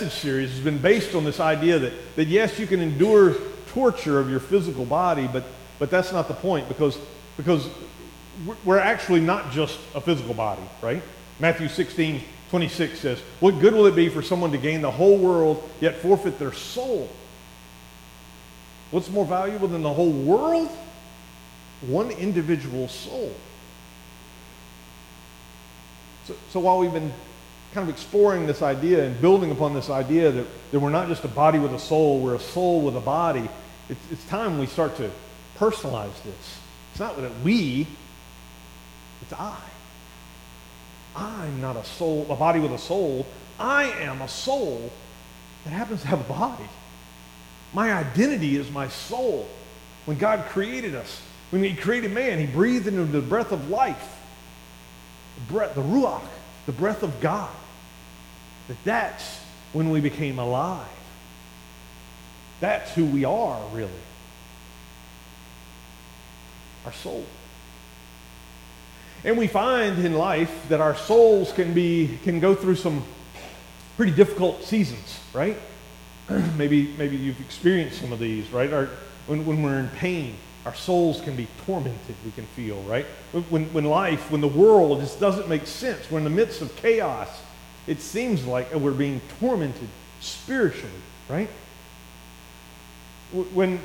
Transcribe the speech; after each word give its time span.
message 0.00 0.20
series 0.20 0.52
has 0.52 0.60
been 0.60 0.78
based 0.78 1.16
on 1.16 1.24
this 1.24 1.40
idea 1.40 1.76
that, 1.76 1.92
that 2.14 2.28
yes, 2.28 2.56
you 2.56 2.68
can 2.68 2.78
endure 2.78 3.34
torture 3.72 4.20
of 4.20 4.30
your 4.30 4.38
physical 4.38 4.84
body, 4.84 5.28
but, 5.32 5.42
but 5.80 5.90
that's 5.90 6.12
not 6.12 6.28
the 6.28 6.34
point 6.34 6.68
because, 6.68 6.96
because 7.36 7.68
we're 8.64 8.78
actually 8.78 9.18
not 9.18 9.50
just 9.50 9.76
a 9.96 10.00
physical 10.00 10.34
body, 10.34 10.62
right? 10.82 11.02
Matthew 11.40 11.66
16, 11.66 12.22
26 12.50 13.00
says, 13.00 13.18
What 13.40 13.58
good 13.58 13.74
will 13.74 13.86
it 13.86 13.96
be 13.96 14.08
for 14.08 14.22
someone 14.22 14.52
to 14.52 14.58
gain 14.58 14.82
the 14.82 14.90
whole 14.90 15.18
world 15.18 15.68
yet 15.80 15.96
forfeit 15.96 16.38
their 16.38 16.52
soul? 16.52 17.10
What's 18.92 19.10
more 19.10 19.26
valuable 19.26 19.66
than 19.66 19.82
the 19.82 19.92
whole 19.92 20.12
world? 20.12 20.70
One 21.80 22.12
individual 22.12 22.86
soul. 22.86 23.34
So, 26.26 26.36
so 26.50 26.60
while 26.60 26.78
we've 26.78 26.92
been 26.92 27.12
kind 27.74 27.88
of 27.88 27.94
exploring 27.94 28.46
this 28.46 28.62
idea 28.62 29.04
and 29.04 29.20
building 29.20 29.50
upon 29.50 29.74
this 29.74 29.90
idea 29.90 30.30
that, 30.30 30.46
that 30.72 30.80
we're 30.80 30.90
not 30.90 31.08
just 31.08 31.24
a 31.24 31.28
body 31.28 31.58
with 31.58 31.72
a 31.74 31.78
soul, 31.78 32.20
we're 32.20 32.34
a 32.34 32.40
soul 32.40 32.82
with 32.82 32.96
a 32.96 33.00
body, 33.00 33.48
it's, 33.88 34.00
it's 34.10 34.24
time 34.26 34.58
we 34.58 34.66
start 34.66 34.96
to 34.96 35.10
personalize 35.58 36.22
this. 36.24 36.58
It's 36.90 37.00
not 37.00 37.16
that 37.20 37.32
we, 37.42 37.86
it's 39.22 39.32
I. 39.32 39.56
I'm 41.16 41.60
not 41.60 41.76
a 41.76 41.84
soul, 41.84 42.26
a 42.30 42.36
body 42.36 42.60
with 42.60 42.72
a 42.72 42.78
soul. 42.78 43.26
I 43.58 43.84
am 43.84 44.22
a 44.22 44.28
soul 44.28 44.90
that 45.64 45.70
happens 45.70 46.02
to 46.02 46.08
have 46.08 46.20
a 46.20 46.32
body. 46.32 46.68
My 47.72 47.92
identity 47.92 48.56
is 48.56 48.70
my 48.70 48.88
soul. 48.88 49.48
When 50.06 50.16
God 50.16 50.46
created 50.46 50.94
us, 50.94 51.20
when 51.50 51.62
he 51.62 51.74
created 51.74 52.12
man, 52.12 52.38
he 52.38 52.46
breathed 52.46 52.86
into 52.86 53.04
the 53.04 53.20
breath 53.20 53.52
of 53.52 53.68
life, 53.68 54.16
the 55.36 55.52
breath, 55.52 55.74
the 55.74 55.82
ruach, 55.82 56.26
the 56.66 56.72
breath 56.72 57.02
of 57.02 57.20
God. 57.20 57.50
That 58.68 58.76
that's 58.84 59.40
when 59.72 59.90
we 59.90 60.00
became 60.00 60.38
alive. 60.38 60.86
That's 62.60 62.92
who 62.92 63.04
we 63.04 63.24
are, 63.24 63.60
really. 63.72 63.90
Our 66.84 66.92
soul. 66.92 67.24
And 69.24 69.36
we 69.36 69.46
find 69.46 70.04
in 70.04 70.14
life 70.14 70.68
that 70.68 70.80
our 70.80 70.96
souls 70.96 71.52
can 71.52 71.74
be 71.74 72.18
can 72.22 72.40
go 72.40 72.54
through 72.54 72.76
some 72.76 73.04
pretty 73.96 74.12
difficult 74.12 74.62
seasons, 74.62 75.18
right? 75.32 75.56
maybe 76.56 76.94
maybe 76.98 77.16
you've 77.16 77.40
experienced 77.40 78.00
some 78.00 78.12
of 78.12 78.18
these, 78.18 78.48
right? 78.50 78.72
Our, 78.72 78.88
when, 79.26 79.44
when 79.44 79.62
we're 79.62 79.78
in 79.80 79.88
pain, 79.88 80.36
our 80.64 80.74
souls 80.74 81.20
can 81.20 81.36
be 81.36 81.48
tormented, 81.66 82.14
we 82.24 82.30
can 82.30 82.46
feel, 82.46 82.80
right? 82.82 83.06
When, 83.50 83.72
when 83.72 83.84
life, 83.84 84.30
when 84.30 84.40
the 84.40 84.48
world 84.48 85.00
just 85.00 85.20
doesn't 85.20 85.48
make 85.48 85.66
sense, 85.66 86.10
we're 86.10 86.18
in 86.18 86.24
the 86.24 86.30
midst 86.30 86.62
of 86.62 86.74
chaos, 86.76 87.28
it 87.88 88.02
seems 88.02 88.44
like 88.44 88.72
we're 88.74 88.92
being 88.92 89.20
tormented 89.40 89.88
spiritually, 90.20 90.92
right? 91.28 91.48
When, 93.32 93.80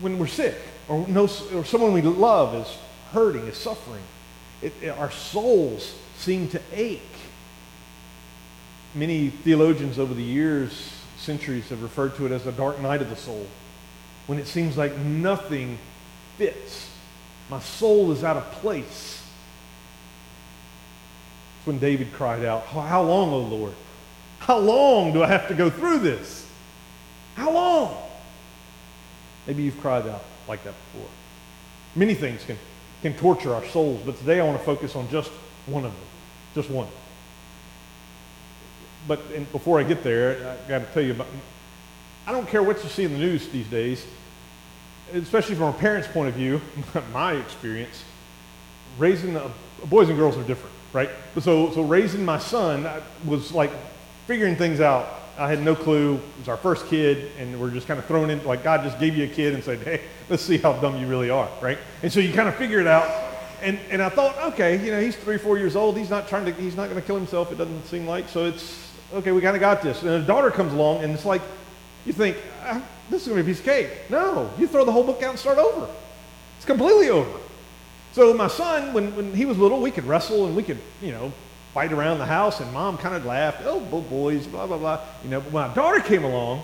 when 0.00 0.18
we're 0.18 0.28
sick, 0.28 0.54
or, 0.88 1.06
no, 1.08 1.24
or 1.52 1.64
someone 1.64 1.92
we 1.92 2.02
love 2.02 2.54
is 2.54 2.78
hurting, 3.10 3.46
is 3.48 3.56
suffering, 3.56 4.02
it, 4.62 4.72
it, 4.80 4.88
our 4.90 5.10
souls 5.10 5.94
seem 6.16 6.48
to 6.50 6.60
ache. 6.72 7.02
Many 8.94 9.30
theologians 9.30 9.98
over 9.98 10.14
the 10.14 10.22
years, 10.22 10.92
centuries, 11.16 11.68
have 11.70 11.82
referred 11.82 12.14
to 12.16 12.26
it 12.26 12.32
as 12.32 12.44
the 12.44 12.52
dark 12.52 12.80
night 12.80 13.02
of 13.02 13.10
the 13.10 13.16
soul, 13.16 13.46
when 14.28 14.38
it 14.38 14.46
seems 14.46 14.76
like 14.76 14.96
nothing 14.98 15.78
fits. 16.38 16.88
My 17.50 17.58
soul 17.58 18.12
is 18.12 18.22
out 18.22 18.36
of 18.36 18.50
place. 18.52 19.21
When 21.64 21.78
David 21.78 22.12
cried 22.12 22.44
out, 22.44 22.64
How 22.64 23.02
long, 23.02 23.30
O 23.32 23.38
Lord? 23.38 23.74
How 24.40 24.58
long 24.58 25.12
do 25.12 25.22
I 25.22 25.28
have 25.28 25.48
to 25.48 25.54
go 25.54 25.70
through 25.70 26.00
this? 26.00 26.46
How 27.36 27.52
long? 27.52 27.96
Maybe 29.46 29.62
you've 29.62 29.80
cried 29.80 30.06
out 30.06 30.24
like 30.48 30.64
that 30.64 30.74
before. 30.92 31.08
Many 31.94 32.14
things 32.14 32.44
can 32.44 32.58
can 33.02 33.14
torture 33.14 33.54
our 33.54 33.64
souls. 33.66 34.00
But 34.06 34.16
today 34.16 34.40
I 34.40 34.44
want 34.44 34.58
to 34.58 34.64
focus 34.64 34.96
on 34.96 35.10
just 35.10 35.30
one 35.66 35.84
of 35.84 35.92
them, 35.92 36.00
just 36.54 36.70
one. 36.70 36.88
But 39.06 39.20
before 39.50 39.80
I 39.80 39.82
get 39.82 40.04
there, 40.04 40.56
I 40.64 40.68
got 40.68 40.78
to 40.78 40.92
tell 40.94 41.02
you 41.02 41.10
about. 41.10 41.26
I 42.24 42.30
don't 42.30 42.48
care 42.48 42.62
what 42.62 42.82
you 42.84 42.88
see 42.88 43.02
in 43.02 43.12
the 43.12 43.18
news 43.18 43.48
these 43.48 43.66
days, 43.66 44.06
especially 45.12 45.56
from 45.56 45.64
a 45.64 45.72
parent's 45.72 46.06
point 46.06 46.28
of 46.28 46.34
view. 46.34 46.60
my 47.12 47.32
experience, 47.32 48.04
raising 48.96 49.38
boys 49.86 50.08
and 50.08 50.16
girls 50.16 50.36
are 50.38 50.44
different, 50.44 50.74
right? 50.92 51.10
So, 51.40 51.72
so 51.72 51.82
raising 51.82 52.24
my 52.24 52.38
son 52.38 52.88
was 53.26 53.52
like 53.52 53.70
figuring 54.26 54.56
things 54.56 54.80
out. 54.80 55.08
I 55.38 55.48
had 55.48 55.62
no 55.62 55.74
clue. 55.74 56.16
It 56.16 56.38
was 56.40 56.48
our 56.48 56.56
first 56.56 56.86
kid, 56.88 57.32
and 57.38 57.58
we're 57.58 57.70
just 57.70 57.86
kind 57.86 57.98
of 57.98 58.06
thrown 58.06 58.30
in, 58.30 58.44
like 58.44 58.62
God 58.62 58.82
just 58.84 59.00
gave 59.00 59.16
you 59.16 59.24
a 59.24 59.28
kid 59.28 59.54
and 59.54 59.64
said, 59.64 59.78
hey, 59.80 60.02
let's 60.28 60.42
see 60.42 60.58
how 60.58 60.74
dumb 60.74 60.98
you 61.00 61.06
really 61.06 61.30
are, 61.30 61.48
right? 61.60 61.78
And 62.02 62.12
so 62.12 62.20
you 62.20 62.32
kind 62.32 62.48
of 62.48 62.54
figure 62.56 62.80
it 62.80 62.86
out. 62.86 63.30
And, 63.62 63.78
and 63.90 64.02
I 64.02 64.08
thought, 64.08 64.36
okay, 64.52 64.84
you 64.84 64.90
know, 64.90 65.00
he's 65.00 65.16
three, 65.16 65.38
four 65.38 65.56
years 65.56 65.76
old. 65.76 65.96
He's 65.96 66.10
not 66.10 66.28
trying 66.28 66.44
to, 66.46 66.52
he's 66.52 66.76
not 66.76 66.88
going 66.90 67.00
to 67.00 67.06
kill 67.06 67.16
himself. 67.16 67.52
It 67.52 67.58
doesn't 67.58 67.86
seem 67.86 68.06
like. 68.06 68.28
So 68.28 68.44
it's, 68.44 68.92
okay, 69.14 69.32
we 69.32 69.40
kind 69.40 69.56
of 69.56 69.60
got 69.60 69.82
this. 69.82 70.02
And 70.02 70.10
a 70.10 70.20
daughter 70.22 70.50
comes 70.50 70.72
along, 70.72 71.04
and 71.04 71.12
it's 71.14 71.24
like, 71.24 71.42
you 72.04 72.12
think, 72.12 72.36
ah, 72.64 72.82
this 73.08 73.22
is 73.22 73.28
going 73.28 73.38
to 73.38 73.44
be 73.44 73.50
a 73.50 73.54
piece 73.54 73.60
of 73.60 73.64
cake. 73.64 74.10
No, 74.10 74.50
you 74.58 74.66
throw 74.66 74.84
the 74.84 74.92
whole 74.92 75.04
book 75.04 75.22
out 75.22 75.30
and 75.30 75.38
start 75.38 75.58
over. 75.58 75.88
It's 76.56 76.66
completely 76.66 77.08
over. 77.08 77.38
So 78.12 78.34
my 78.34 78.48
son, 78.48 78.92
when, 78.92 79.14
when 79.16 79.34
he 79.34 79.46
was 79.46 79.58
little, 79.58 79.80
we 79.80 79.90
could 79.90 80.04
wrestle 80.04 80.46
and 80.46 80.54
we 80.54 80.62
could, 80.62 80.78
you 81.00 81.12
know, 81.12 81.32
fight 81.72 81.92
around 81.92 82.18
the 82.18 82.26
house, 82.26 82.60
and 82.60 82.70
mom 82.72 82.98
kind 82.98 83.14
of 83.14 83.24
laughed, 83.24 83.62
oh, 83.64 83.80
boys, 83.80 84.46
blah, 84.46 84.66
blah, 84.66 84.76
blah. 84.76 85.00
You 85.24 85.30
know, 85.30 85.40
but 85.40 85.52
when 85.52 85.68
my 85.68 85.74
daughter 85.74 86.00
came 86.00 86.22
along, 86.22 86.62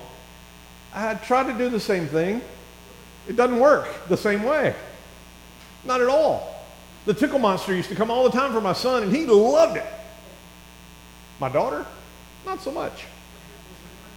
I 0.93 1.15
tried 1.15 1.51
to 1.51 1.57
do 1.57 1.71
the 1.71 1.81
same 1.81 2.07
thing. 2.07 2.43
It 3.27 3.37
doesn't 3.37 3.59
work 3.59 3.89
the 4.09 4.17
same 4.17 4.43
way. 4.43 4.75
Not 5.85 6.03
at 6.03 6.09
all. 6.09 6.55
The 7.07 7.15
tickle 7.15 7.39
monster 7.39 7.75
used 7.75 7.89
to 7.89 7.95
come 7.95 8.11
all 8.11 8.25
the 8.25 8.37
time 8.37 8.53
for 8.53 8.61
my 8.61 8.75
son, 8.75 9.03
and 9.03 9.15
he 9.15 9.25
loved 9.25 9.79
it. 9.79 9.87
My 11.41 11.49
daughter, 11.49 11.87
not 12.45 12.61
so 12.61 12.71
much. 12.71 13.07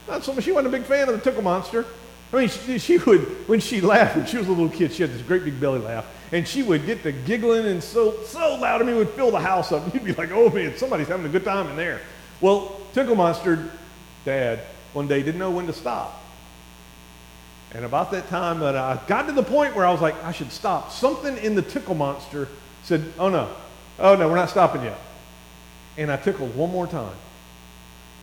Not 0.07 0.23
so 0.25 0.33
much. 0.33 0.43
She 0.43 0.51
wasn't 0.51 0.73
a 0.73 0.77
big 0.77 0.85
fan 0.85 1.07
of 1.07 1.15
the 1.15 1.21
tickle 1.21 1.43
monster. 1.43 1.85
I 2.33 2.37
mean, 2.37 2.49
she, 2.49 2.79
she, 2.79 2.97
would, 2.97 3.47
when 3.47 3.59
she 3.59 3.81
laughed, 3.81 4.15
when 4.15 4.25
she 4.25 4.37
was 4.37 4.47
a 4.47 4.51
little 4.51 4.69
kid, 4.69 4.93
she 4.93 5.03
had 5.03 5.11
this 5.11 5.21
great 5.21 5.43
big 5.43 5.59
belly 5.59 5.79
laugh. 5.79 6.05
And 6.31 6.47
she 6.47 6.63
would 6.63 6.85
get 6.85 7.03
to 7.03 7.11
giggling 7.11 7.65
and 7.65 7.83
so, 7.83 8.23
so 8.23 8.55
loud, 8.55 8.81
I 8.81 8.85
mean, 8.85 8.95
it 8.95 8.99
would 8.99 9.09
fill 9.09 9.31
the 9.31 9.39
house 9.39 9.71
up. 9.73 9.93
You'd 9.93 10.05
be 10.05 10.13
like, 10.13 10.31
oh 10.31 10.49
man, 10.49 10.77
somebody's 10.77 11.09
having 11.09 11.25
a 11.25 11.29
good 11.29 11.43
time 11.43 11.67
in 11.67 11.75
there. 11.75 11.99
Well, 12.39 12.79
Tickle 12.93 13.15
Monster, 13.15 13.69
Dad, 14.23 14.61
one 14.93 15.07
day 15.07 15.23
didn't 15.23 15.39
know 15.39 15.51
when 15.51 15.67
to 15.67 15.73
stop. 15.73 16.21
And 17.73 17.85
about 17.85 18.11
that 18.11 18.27
time 18.29 18.59
that 18.59 18.75
I 18.75 18.99
got 19.07 19.27
to 19.27 19.31
the 19.31 19.43
point 19.43 19.75
where 19.75 19.85
I 19.85 19.91
was 19.91 20.01
like, 20.01 20.21
I 20.23 20.31
should 20.31 20.51
stop, 20.51 20.91
something 20.91 21.37
in 21.37 21.55
the 21.55 21.61
tickle 21.61 21.95
monster 21.95 22.49
said, 22.83 23.13
oh 23.17 23.29
no, 23.29 23.49
oh 23.99 24.15
no, 24.15 24.27
we're 24.27 24.35
not 24.35 24.49
stopping 24.49 24.83
yet. 24.83 24.97
And 25.97 26.11
I 26.11 26.17
tickled 26.17 26.55
one 26.55 26.69
more 26.69 26.87
time. 26.87 27.15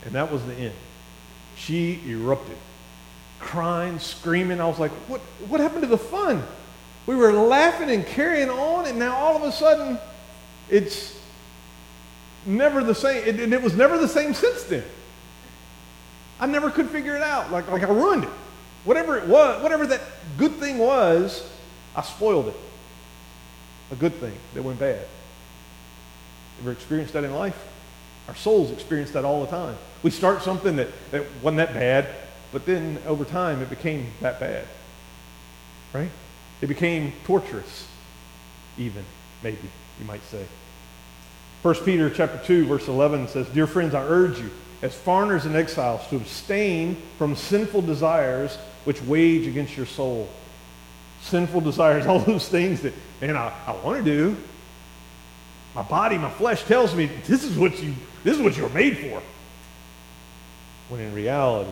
And 0.05 0.15
that 0.15 0.31
was 0.31 0.45
the 0.45 0.55
end. 0.55 0.75
She 1.57 2.03
erupted, 2.07 2.57
crying, 3.39 3.99
screaming. 3.99 4.61
I 4.61 4.67
was 4.67 4.79
like, 4.79 4.91
what, 5.09 5.21
what 5.49 5.61
happened 5.61 5.83
to 5.83 5.89
the 5.89 5.99
fun? 5.99 6.43
We 7.07 7.17
were 7.17 7.33
laughing 7.33 7.91
and 7.91 8.07
carrying 8.07 8.51
on, 8.51 8.87
and 8.87 8.99
now 8.99 9.17
all 9.17 9.37
of 9.37 9.43
a 9.43 9.53
sudden, 9.53 9.99
it's 10.69 11.19
never 12.45 12.83
the 12.85 12.95
same. 12.95 13.23
It, 13.27 13.53
it 13.53 13.63
was 13.63 13.75
never 13.75 13.99
the 13.99 14.09
same 14.09 14.35
since 14.35 14.65
then. 14.65 14.85
I 16.41 16.47
never 16.47 16.71
could 16.71 16.91
figure 16.91 17.17
it 17.17 17.23
out. 17.23 17.51
Like, 17.51 17.69
like 17.71 17.83
I 17.83 17.91
ruined 17.91 18.25
it. 18.25 18.31
Whatever 18.85 19.19
it 19.19 19.27
was, 19.27 19.63
whatever 19.63 19.87
that 19.87 20.01
good 20.37 20.55
thing 20.57 20.79
was, 20.79 21.51
I 21.97 22.03
spoiled 22.03 22.49
it. 22.49 22.57
A 23.91 23.97
good 23.97 24.15
thing 24.15 24.35
that 24.55 24.63
went 24.63 24.79
bad. 24.79 25.05
Ever 26.61 26.73
experienced 26.73 27.15
that 27.15 27.25
in 27.25 27.35
life? 27.35 27.57
Our 28.29 28.37
souls 28.37 28.71
experience 28.71 29.11
that 29.13 29.25
all 29.25 29.41
the 29.45 29.51
time. 29.51 29.77
We 30.03 30.11
start 30.11 30.43
something 30.43 30.77
that, 30.77 30.89
that 31.11 31.25
wasn't 31.43 31.59
that 31.59 31.75
bad, 31.75 32.09
but 32.53 32.67
then 32.67 32.99
over 33.07 33.25
time 33.25 33.63
it 33.63 33.71
became 33.71 34.09
that 34.21 34.41
bad. 34.41 34.67
Right? 35.93 36.11
It 36.61 36.67
became 36.67 37.13
torturous, 37.25 37.87
even, 38.77 39.05
maybe, 39.43 39.71
you 39.99 40.05
might 40.07 40.25
say. 40.25 40.45
1 41.63 41.75
Peter 41.85 42.11
chapter 42.11 42.41
2, 42.45 42.67
verse 42.67 42.89
11 42.89 43.29
says, 43.29 43.49
Dear 43.49 43.67
friends, 43.67 43.95
I 43.95 44.03
urge 44.03 44.39
you, 44.39 44.51
as 44.83 44.95
foreigners 44.95 45.45
and 45.45 45.57
exiles, 45.57 46.07
to 46.09 46.17
abstain 46.17 46.97
from 47.17 47.35
sinful 47.35 47.83
desires 47.83 48.57
which 48.85 49.03
wage 49.03 49.47
against 49.47 49.77
your 49.77 49.87
soul. 49.87 50.29
Sinful 51.23 51.63
desires, 51.63 52.07
all 52.09 52.21
those 52.21 52.49
things 52.49 52.83
that, 52.83 52.95
man, 53.21 53.37
I, 53.37 53.53
I 53.67 53.73
want 53.73 54.05
to 54.05 54.05
do. 54.05 54.37
My 55.75 55.83
body, 55.83 56.19
my 56.19 56.31
flesh 56.31 56.65
tells 56.65 56.95
me 56.95 57.07
this 57.27 57.45
is 57.45 57.57
what 57.57 57.81
you 57.83 57.95
this 58.25 58.37
is 58.37 58.43
what 58.43 58.57
you're 58.57 58.69
made 58.71 58.99
for. 58.99 59.23
When 60.89 61.01
in 61.01 61.15
reality, 61.15 61.71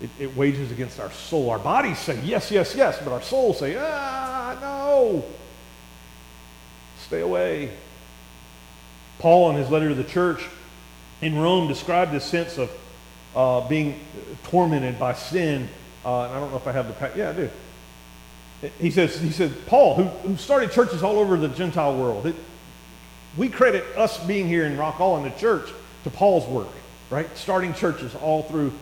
it, 0.00 0.10
it 0.18 0.36
wages 0.36 0.70
against 0.70 0.98
our 0.98 1.10
soul. 1.12 1.50
Our 1.50 1.58
bodies 1.58 1.98
say 1.98 2.20
yes, 2.22 2.50
yes, 2.50 2.74
yes, 2.74 2.98
but 3.02 3.12
our 3.12 3.22
souls 3.22 3.58
say, 3.58 3.76
ah, 3.78 4.58
no. 4.60 5.24
Stay 6.98 7.20
away. 7.20 7.70
Paul, 9.18 9.50
in 9.50 9.56
his 9.56 9.70
letter 9.70 9.88
to 9.88 9.94
the 9.94 10.04
church 10.04 10.42
in 11.20 11.38
Rome, 11.38 11.68
described 11.68 12.12
this 12.12 12.24
sense 12.24 12.56
of 12.56 12.70
uh, 13.36 13.68
being 13.68 14.00
tormented 14.44 14.98
by 14.98 15.14
sin. 15.14 15.68
Uh, 16.04 16.24
and 16.24 16.32
I 16.32 16.40
don't 16.40 16.50
know 16.50 16.56
if 16.56 16.66
I 16.66 16.72
have 16.72 16.88
the, 16.88 17.18
yeah, 17.18 17.30
I 17.30 17.32
do. 17.34 17.50
He 18.78 18.90
says, 18.90 19.18
he 19.18 19.30
said, 19.30 19.66
Paul, 19.66 19.94
who, 19.94 20.04
who 20.28 20.36
started 20.36 20.72
churches 20.72 21.02
all 21.02 21.18
over 21.18 21.36
the 21.36 21.48
Gentile 21.48 21.96
world, 21.96 22.26
it, 22.26 22.34
we 23.36 23.48
credit 23.48 23.84
us 23.96 24.18
being 24.24 24.48
here 24.48 24.64
in 24.64 24.76
Rock 24.76 24.94
Hall 24.94 25.16
in 25.16 25.22
the 25.22 25.30
church 25.38 25.70
to 26.04 26.10
Paul's 26.10 26.46
work, 26.46 26.68
right? 27.10 27.28
Starting 27.36 27.74
churches 27.74 28.14
all 28.16 28.42
through 28.44 28.72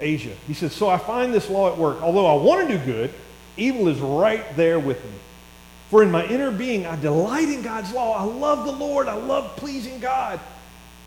Asia. 0.00 0.34
He 0.46 0.54
says, 0.54 0.74
So 0.74 0.88
I 0.88 0.98
find 0.98 1.32
this 1.32 1.48
law 1.48 1.70
at 1.70 1.78
work. 1.78 2.02
Although 2.02 2.26
I 2.26 2.42
want 2.42 2.68
to 2.68 2.78
do 2.78 2.84
good, 2.84 3.12
evil 3.56 3.88
is 3.88 3.98
right 3.98 4.44
there 4.56 4.78
with 4.78 5.02
me. 5.04 5.18
For 5.90 6.02
in 6.02 6.10
my 6.10 6.24
inner 6.26 6.50
being, 6.50 6.86
I 6.86 6.96
delight 6.96 7.48
in 7.48 7.62
God's 7.62 7.92
law. 7.92 8.16
I 8.18 8.22
love 8.24 8.64
the 8.64 8.72
Lord. 8.72 9.08
I 9.08 9.14
love 9.14 9.56
pleasing 9.56 10.00
God. 10.00 10.40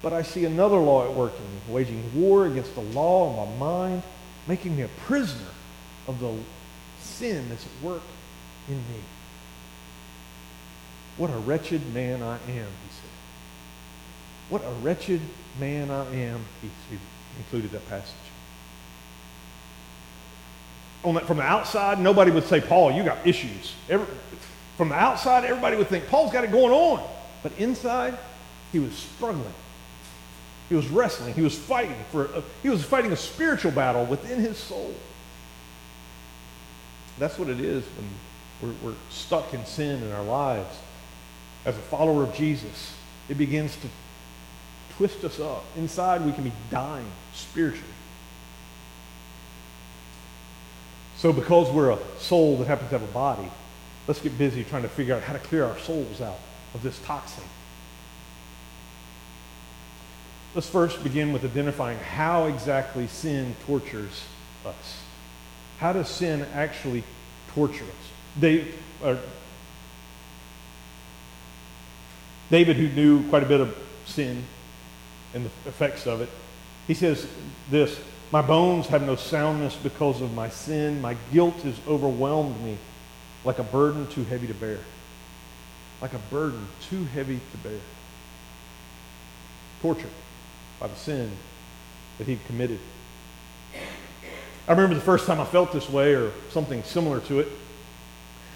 But 0.02 0.14
I 0.14 0.22
see 0.22 0.46
another 0.46 0.78
law 0.78 1.04
at 1.04 1.14
work 1.14 1.34
in 1.36 1.44
me, 1.44 1.74
waging 1.74 2.12
war 2.14 2.46
against 2.46 2.76
the 2.76 2.82
law 2.82 3.44
of 3.44 3.50
my 3.50 3.66
mind, 3.66 4.04
making 4.48 4.76
me 4.76 4.84
a 4.84 4.90
prisoner 5.08 5.50
of 6.08 6.20
the 6.20 6.32
sin 7.00 7.50
that's 7.50 7.66
at 7.66 7.84
work 7.84 8.04
in 8.68 8.76
me. 8.76 9.02
What 11.18 11.32
a 11.32 11.38
wretched 11.38 11.94
man 11.94 12.22
I 12.22 12.36
am, 12.36 12.40
he 12.48 12.92
said. 12.92 13.10
What 14.50 14.64
a 14.64 14.72
wretched 14.84 15.22
man 15.60 15.90
I 15.90 16.06
am, 16.14 16.46
he, 16.62 16.70
he 16.92 17.00
included 17.40 17.72
that 17.72 17.88
passage. 17.90 18.14
On 21.06 21.14
that, 21.16 21.26
from 21.26 21.38
the 21.38 21.44
outside, 21.44 22.00
nobody 22.00 22.32
would 22.32 22.46
say, 22.46 22.60
Paul, 22.60 22.92
you 22.92 23.04
got 23.04 23.26
issues. 23.26 23.74
Every, 23.88 24.08
from 24.76 24.90
the 24.90 24.96
outside, 24.96 25.46
everybody 25.46 25.78
would 25.78 25.88
think, 25.88 26.08
Paul's 26.08 26.34
got 26.34 26.44
it 26.44 26.52
going 26.52 26.74
on. 26.74 27.08
But 27.44 27.54
inside, 27.58 28.18
he 28.72 28.80
was 28.80 28.94
struggling. 28.94 29.54
He 30.68 30.76
was 30.76 30.88
wrestling. 30.88 31.34
He 31.36 31.42
was 31.42 31.58
fighting 31.58 31.96
for, 32.12 32.26
a, 32.26 32.44
he 32.64 32.70
was 32.70 32.84
fighting 32.84 33.12
a 33.12 33.16
spiritual 33.16 33.72
battle 33.72 34.06
within 34.06 34.40
his 34.40 34.58
soul. 34.58 34.94
That's 37.20 37.38
what 37.38 37.50
it 37.50 37.60
is 37.60 37.84
when 38.62 38.76
we're, 38.82 38.90
we're 38.90 38.98
stuck 39.10 39.54
in 39.54 39.64
sin 39.66 40.02
in 40.02 40.12
our 40.12 40.24
lives. 40.24 40.76
As 41.66 41.78
a 41.78 41.82
follower 41.82 42.24
of 42.24 42.34
Jesus, 42.34 42.96
it 43.30 43.38
begins 43.38 43.76
to 43.78 43.88
twist 44.98 45.24
us 45.24 45.40
up. 45.40 45.64
Inside, 45.78 46.26
we 46.26 46.32
can 46.32 46.44
be 46.44 46.52
dying 46.72 47.06
spiritually. 47.34 47.95
So, 51.26 51.34
because 51.34 51.72
we're 51.72 51.90
a 51.90 51.98
soul 52.20 52.58
that 52.58 52.68
happens 52.68 52.92
to 52.92 53.00
have 53.00 53.10
a 53.10 53.12
body, 53.12 53.50
let's 54.08 54.22
get 54.22 54.38
busy 54.38 54.64
trying 54.64 54.84
to 54.84 54.88
figure 54.88 55.16
out 55.16 55.24
how 55.24 55.34
to 55.34 55.40
clear 55.40 55.66
our 55.66 55.80
souls 55.80 56.22
out 56.22 56.38
of 56.76 56.84
this 56.84 57.00
toxin. 57.00 57.44
Let's 60.54 60.70
first 60.70 61.02
begin 61.02 61.34
with 61.34 61.44
identifying 61.44 61.98
how 61.98 62.46
exactly 62.46 63.08
sin 63.08 63.56
tortures 63.66 64.24
us. 64.68 65.02
How 65.80 65.94
does 65.94 66.10
sin 66.10 66.46
actually 66.54 67.04
torture 67.56 67.86
us? 67.86 68.40
Dave, 68.40 68.80
uh, 69.04 69.16
David, 72.52 72.76
who 72.76 72.90
knew 72.90 73.28
quite 73.30 73.42
a 73.42 73.48
bit 73.48 73.62
of 73.62 73.76
sin 74.06 74.44
and 75.34 75.46
the 75.46 75.70
effects 75.70 76.06
of 76.06 76.22
it, 76.22 76.30
he 76.86 76.94
says 76.94 77.26
this 77.72 78.00
My 78.32 78.42
bones 78.42 78.88
have 78.88 79.04
no 79.04 79.16
soundness 79.16 79.76
because 79.76 80.22
of 80.22 80.34
my 80.34 80.50
sin. 80.50 81.02
My 81.02 81.16
guilt 81.32 81.56
has 81.62 81.80
overwhelmed 81.88 82.60
me 82.62 82.78
like 83.44 83.60
a 83.60 83.64
burden 83.64 84.08
too 84.08 84.24
heavy 84.24 84.48
to 84.48 84.54
bear. 84.54 84.80
Like 86.02 86.14
a 86.14 86.20
burden 86.30 86.68
too 86.90 87.06
heavy 87.06 87.40
to 87.52 87.58
bear. 87.58 87.80
Tortured 89.82 90.10
by 90.80 90.88
the 90.88 90.96
sin 90.96 91.32
that 92.18 92.28
he'd 92.28 92.44
committed. 92.48 92.80
I 94.68 94.72
remember 94.72 94.96
the 94.96 95.02
first 95.02 95.28
time 95.28 95.40
I 95.40 95.46
felt 95.46 95.72
this 95.72 95.90
way 95.90 96.16
or 96.16 96.32
something 96.50 96.82
similar 96.84 97.20
to 97.22 97.40
it. 97.40 97.48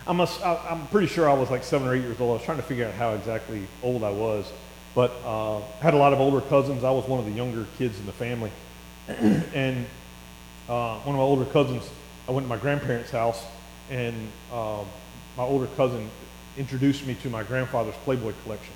I 0.07 0.11
must, 0.11 0.43
I, 0.43 0.69
am 0.69 0.87
pretty 0.87 1.05
sure 1.05 1.29
I 1.29 1.33
was 1.33 1.51
like 1.51 1.63
seven 1.63 1.87
or 1.87 1.93
eight 1.93 2.01
years 2.01 2.19
old. 2.19 2.31
I 2.31 2.33
was 2.33 2.43
trying 2.43 2.57
to 2.57 2.63
figure 2.63 2.87
out 2.87 2.95
how 2.95 3.13
exactly 3.13 3.67
old 3.83 4.03
I 4.03 4.09
was. 4.09 4.51
But 4.95 5.11
uh, 5.23 5.61
had 5.81 5.93
a 5.93 5.97
lot 5.97 6.13
of 6.13 6.19
older 6.19 6.41
cousins. 6.41 6.83
I 6.83 6.89
was 6.89 7.07
one 7.07 7.19
of 7.19 7.25
the 7.25 7.31
younger 7.31 7.67
kids 7.77 7.99
in 7.99 8.07
the 8.07 8.11
family. 8.11 8.51
And 9.09 9.85
uh, 10.67 10.99
one 10.99 11.15
of 11.15 11.19
my 11.19 11.23
older 11.23 11.45
cousins, 11.45 11.89
I 12.27 12.31
went 12.31 12.45
to 12.45 12.49
my 12.49 12.57
grandparents' 12.57 13.09
house, 13.09 13.43
and 13.89 14.15
uh, 14.51 14.83
my 15.35 15.43
older 15.43 15.65
cousin 15.75 16.09
introduced 16.57 17.07
me 17.07 17.15
to 17.23 17.29
my 17.29 17.41
grandfather's 17.43 17.95
Playboy 18.03 18.33
collection. 18.43 18.73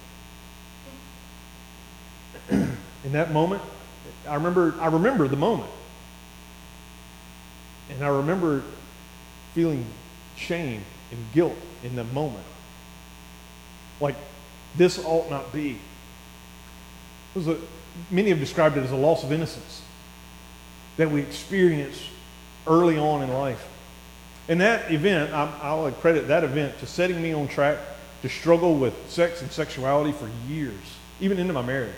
in 2.50 3.12
that 3.12 3.31
moment, 3.31 3.62
I 4.27 4.35
remember, 4.35 4.74
I 4.80 4.88
remember 4.88 5.27
the 5.27 5.35
moment. 5.35 5.69
And 7.91 8.03
I 8.03 8.07
remember 8.07 8.63
feeling 9.53 9.85
shame 10.35 10.83
and 11.12 11.19
guilt 11.31 11.56
in 11.83 11.95
the 11.95 12.06
moment. 12.06 12.45
Like, 14.00 14.15
this 14.75 14.97
ought 15.06 15.30
not 15.30 15.53
be. 15.53 15.77
A, 17.35 17.57
many 18.09 18.30
have 18.30 18.39
described 18.39 18.77
it 18.77 18.83
as 18.83 18.91
a 18.91 18.95
loss 18.95 19.24
of 19.24 19.31
innocence 19.31 19.82
that 20.98 21.10
we 21.10 21.22
experience 21.22 22.01
early 22.68 22.98
on 22.98 23.22
in 23.24 23.34
life. 23.34 23.68
And 24.48 24.60
that 24.62 24.92
event, 24.92 25.34
i 25.34 25.74
will 25.74 25.92
credit 25.92 26.28
that 26.28 26.44
event 26.44 26.78
to 26.80 26.88
setting 26.88 27.22
me 27.22 27.34
on 27.34 27.48
track 27.48 27.78
to 28.22 28.30
struggle 28.30 28.75
with 28.75 28.94
sex 29.10 29.42
and 29.42 29.51
sexuality 29.51 30.12
for 30.12 30.30
years, 30.48 30.80
even 31.19 31.40
into 31.40 31.54
my 31.54 31.62
marriage. 31.62 31.95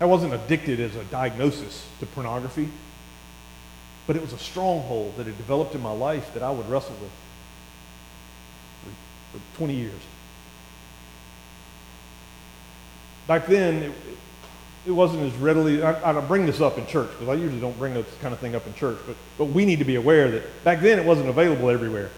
I 0.00 0.04
wasn't 0.04 0.34
addicted 0.34 0.80
as 0.80 0.94
a 0.96 1.04
diagnosis 1.04 1.86
to 2.00 2.06
pornography, 2.06 2.68
but 4.06 4.16
it 4.16 4.22
was 4.22 4.32
a 4.32 4.38
stronghold 4.38 5.16
that 5.16 5.26
had 5.26 5.36
developed 5.36 5.74
in 5.74 5.82
my 5.82 5.92
life 5.92 6.34
that 6.34 6.42
I 6.42 6.50
would 6.50 6.68
wrestle 6.68 6.96
with 7.00 7.10
for, 9.32 9.38
for 9.38 9.58
20 9.58 9.74
years. 9.74 10.00
Back 13.26 13.46
then, 13.46 13.82
it, 13.82 13.92
it 14.86 14.92
wasn't 14.92 15.22
as 15.22 15.34
readily, 15.34 15.82
I, 15.82 16.16
I 16.16 16.20
bring 16.20 16.46
this 16.46 16.60
up 16.60 16.78
in 16.78 16.86
church 16.86 17.10
because 17.10 17.28
I 17.28 17.34
usually 17.34 17.60
don't 17.60 17.76
bring 17.76 17.94
this 17.94 18.06
kind 18.22 18.32
of 18.32 18.38
thing 18.38 18.54
up 18.54 18.66
in 18.66 18.74
church, 18.74 18.98
but, 19.06 19.16
but 19.36 19.46
we 19.46 19.64
need 19.64 19.80
to 19.80 19.84
be 19.84 19.96
aware 19.96 20.30
that 20.30 20.64
back 20.64 20.80
then 20.80 20.98
it 20.98 21.04
wasn't 21.04 21.28
available 21.28 21.70
everywhere. 21.70 22.10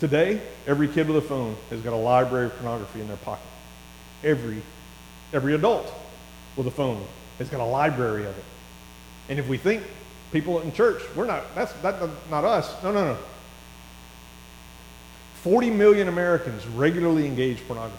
Today, 0.00 0.40
every 0.66 0.88
kid 0.88 1.06
with 1.06 1.16
a 1.18 1.26
phone 1.26 1.56
has 1.70 1.80
got 1.80 1.92
a 1.92 1.96
library 1.96 2.46
of 2.46 2.54
pornography 2.56 3.00
in 3.00 3.08
their 3.08 3.16
pocket. 3.18 3.46
Every, 4.24 4.62
every 5.32 5.54
adult 5.54 5.92
with 6.56 6.66
a 6.66 6.70
phone 6.70 7.04
has 7.38 7.48
got 7.50 7.60
a 7.60 7.64
library 7.64 8.24
of 8.24 8.36
it. 8.36 8.44
And 9.28 9.38
if 9.38 9.46
we 9.48 9.58
think 9.58 9.82
people 10.32 10.60
in 10.60 10.72
church, 10.72 11.02
we're 11.14 11.26
not, 11.26 11.54
that's 11.54 11.72
that, 11.74 12.00
not 12.30 12.44
us. 12.44 12.82
No, 12.82 12.92
no, 12.92 13.04
no. 13.04 13.18
40 15.42 15.70
million 15.70 16.08
Americans 16.08 16.66
regularly 16.66 17.26
engage 17.26 17.66
pornography, 17.66 17.98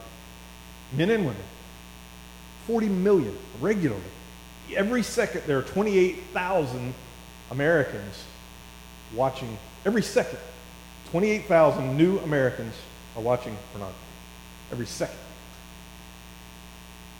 men 0.94 1.10
and 1.12 1.26
women. 1.26 1.44
40 2.68 2.90
million 2.90 3.36
regularly. 3.62 4.04
Every 4.76 5.02
second, 5.02 5.44
there 5.48 5.58
are 5.58 5.64
28,000 5.64 6.94
Americans 7.50 8.26
watching. 9.16 9.58
Every 9.86 10.04
second, 10.04 10.40
28,000 11.12 11.96
new 11.96 12.20
Americans 12.20 12.74
are 13.16 13.22
watching 13.22 13.58
pornography. 13.72 13.98
Every 14.72 14.86
second. 14.86 15.18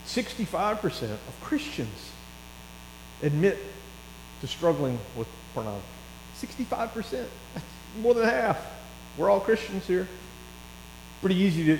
65% 0.06 1.02
of 1.02 1.40
Christians 1.42 2.12
admit 3.22 3.58
to 4.42 4.46
struggling 4.46 4.98
with 5.16 5.28
pornography. 5.54 5.86
65%. 6.36 7.26
That's 7.54 7.64
more 8.00 8.12
than 8.12 8.24
half. 8.24 8.58
We're 9.16 9.30
all 9.30 9.40
Christians 9.40 9.86
here. 9.86 10.06
Pretty 11.20 11.36
easy 11.36 11.64
to, 11.64 11.78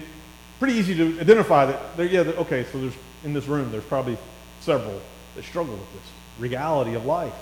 pretty 0.58 0.74
easy 0.74 0.94
to 0.94 1.20
identify 1.20 1.66
that. 1.66 2.10
Yeah, 2.10 2.20
okay, 2.20 2.64
so 2.72 2.80
there's 2.80 2.94
in 3.24 3.32
this 3.32 3.46
room, 3.46 3.70
there's 3.70 3.84
probably 3.84 4.18
several 4.60 5.00
that 5.34 5.44
struggle 5.44 5.74
with 5.74 5.92
this 5.92 6.10
reality 6.38 6.94
of 6.94 7.04
life. 7.04 7.34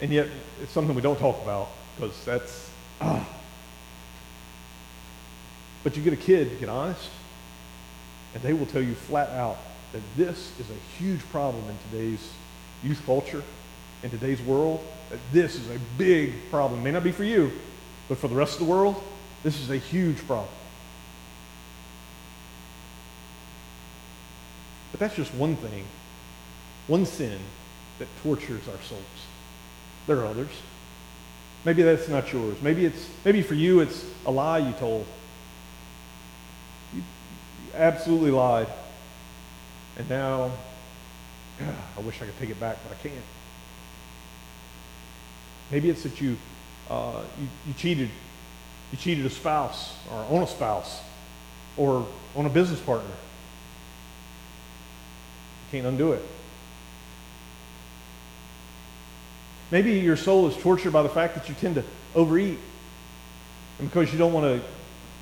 And 0.00 0.12
yet, 0.12 0.28
it's 0.62 0.72
something 0.72 0.94
we 0.94 1.02
don't 1.02 1.18
talk 1.18 1.42
about 1.42 1.68
because 1.96 2.24
that's. 2.24 2.70
Ah. 3.00 3.26
But 5.84 5.96
you 5.96 6.02
get 6.02 6.12
a 6.12 6.16
kid, 6.16 6.58
get 6.58 6.68
honest, 6.68 7.10
and 8.34 8.42
they 8.42 8.52
will 8.52 8.66
tell 8.66 8.82
you 8.82 8.96
flat 8.96 9.30
out 9.30 9.56
that 9.92 10.02
this 10.16 10.50
is 10.58 10.66
a 10.68 10.98
huge 10.98 11.20
problem 11.30 11.62
in 11.70 11.78
today's 11.88 12.28
youth 12.82 13.00
culture, 13.06 13.44
in 14.02 14.10
today's 14.10 14.42
world, 14.42 14.84
that 15.10 15.20
this 15.32 15.54
is 15.54 15.70
a 15.70 15.78
big 15.96 16.50
problem. 16.50 16.80
It 16.80 16.82
may 16.82 16.90
not 16.90 17.04
be 17.04 17.12
for 17.12 17.22
you, 17.22 17.52
but 18.08 18.18
for 18.18 18.26
the 18.26 18.34
rest 18.34 18.54
of 18.54 18.58
the 18.58 18.64
world, 18.64 19.00
this 19.44 19.60
is 19.60 19.70
a 19.70 19.76
huge 19.76 20.18
problem. 20.26 20.48
But 24.96 25.08
that's 25.08 25.16
just 25.16 25.34
one 25.34 25.56
thing, 25.56 25.84
one 26.86 27.04
sin 27.04 27.38
that 27.98 28.08
tortures 28.22 28.66
our 28.66 28.82
souls. 28.82 29.02
There 30.06 30.20
are 30.20 30.24
others. 30.24 30.48
Maybe 31.66 31.82
that's 31.82 32.08
not 32.08 32.32
yours. 32.32 32.56
Maybe 32.62 32.86
it's 32.86 33.06
maybe 33.22 33.42
for 33.42 33.52
you 33.52 33.80
it's 33.80 34.06
a 34.24 34.30
lie 34.30 34.56
you 34.56 34.72
told. 34.72 35.04
You, 36.94 37.00
you 37.00 37.72
absolutely 37.74 38.30
lied. 38.30 38.68
And 39.98 40.08
now, 40.08 40.50
I 41.60 42.00
wish 42.00 42.22
I 42.22 42.24
could 42.24 42.38
take 42.38 42.48
it 42.48 42.58
back, 42.58 42.78
but 42.82 42.96
I 42.96 43.02
can't. 43.06 43.24
Maybe 45.70 45.90
it's 45.90 46.04
that 46.04 46.22
you, 46.22 46.38
uh, 46.88 47.20
you, 47.38 47.48
you 47.66 47.74
cheated. 47.74 48.08
You 48.92 48.96
cheated 48.96 49.26
a 49.26 49.30
spouse 49.30 49.94
or 50.10 50.24
on 50.34 50.42
a 50.42 50.46
spouse 50.46 51.02
or 51.76 52.08
on 52.34 52.46
a 52.46 52.50
business 52.50 52.80
partner. 52.80 53.10
Can't 55.70 55.86
undo 55.86 56.12
it. 56.12 56.22
Maybe 59.70 59.92
your 59.94 60.16
soul 60.16 60.48
is 60.48 60.56
tortured 60.56 60.92
by 60.92 61.02
the 61.02 61.08
fact 61.08 61.34
that 61.34 61.48
you 61.48 61.54
tend 61.54 61.74
to 61.74 61.84
overeat. 62.14 62.58
And 63.78 63.88
because 63.88 64.12
you 64.12 64.18
don't 64.18 64.32
want 64.32 64.46
to 64.46 64.66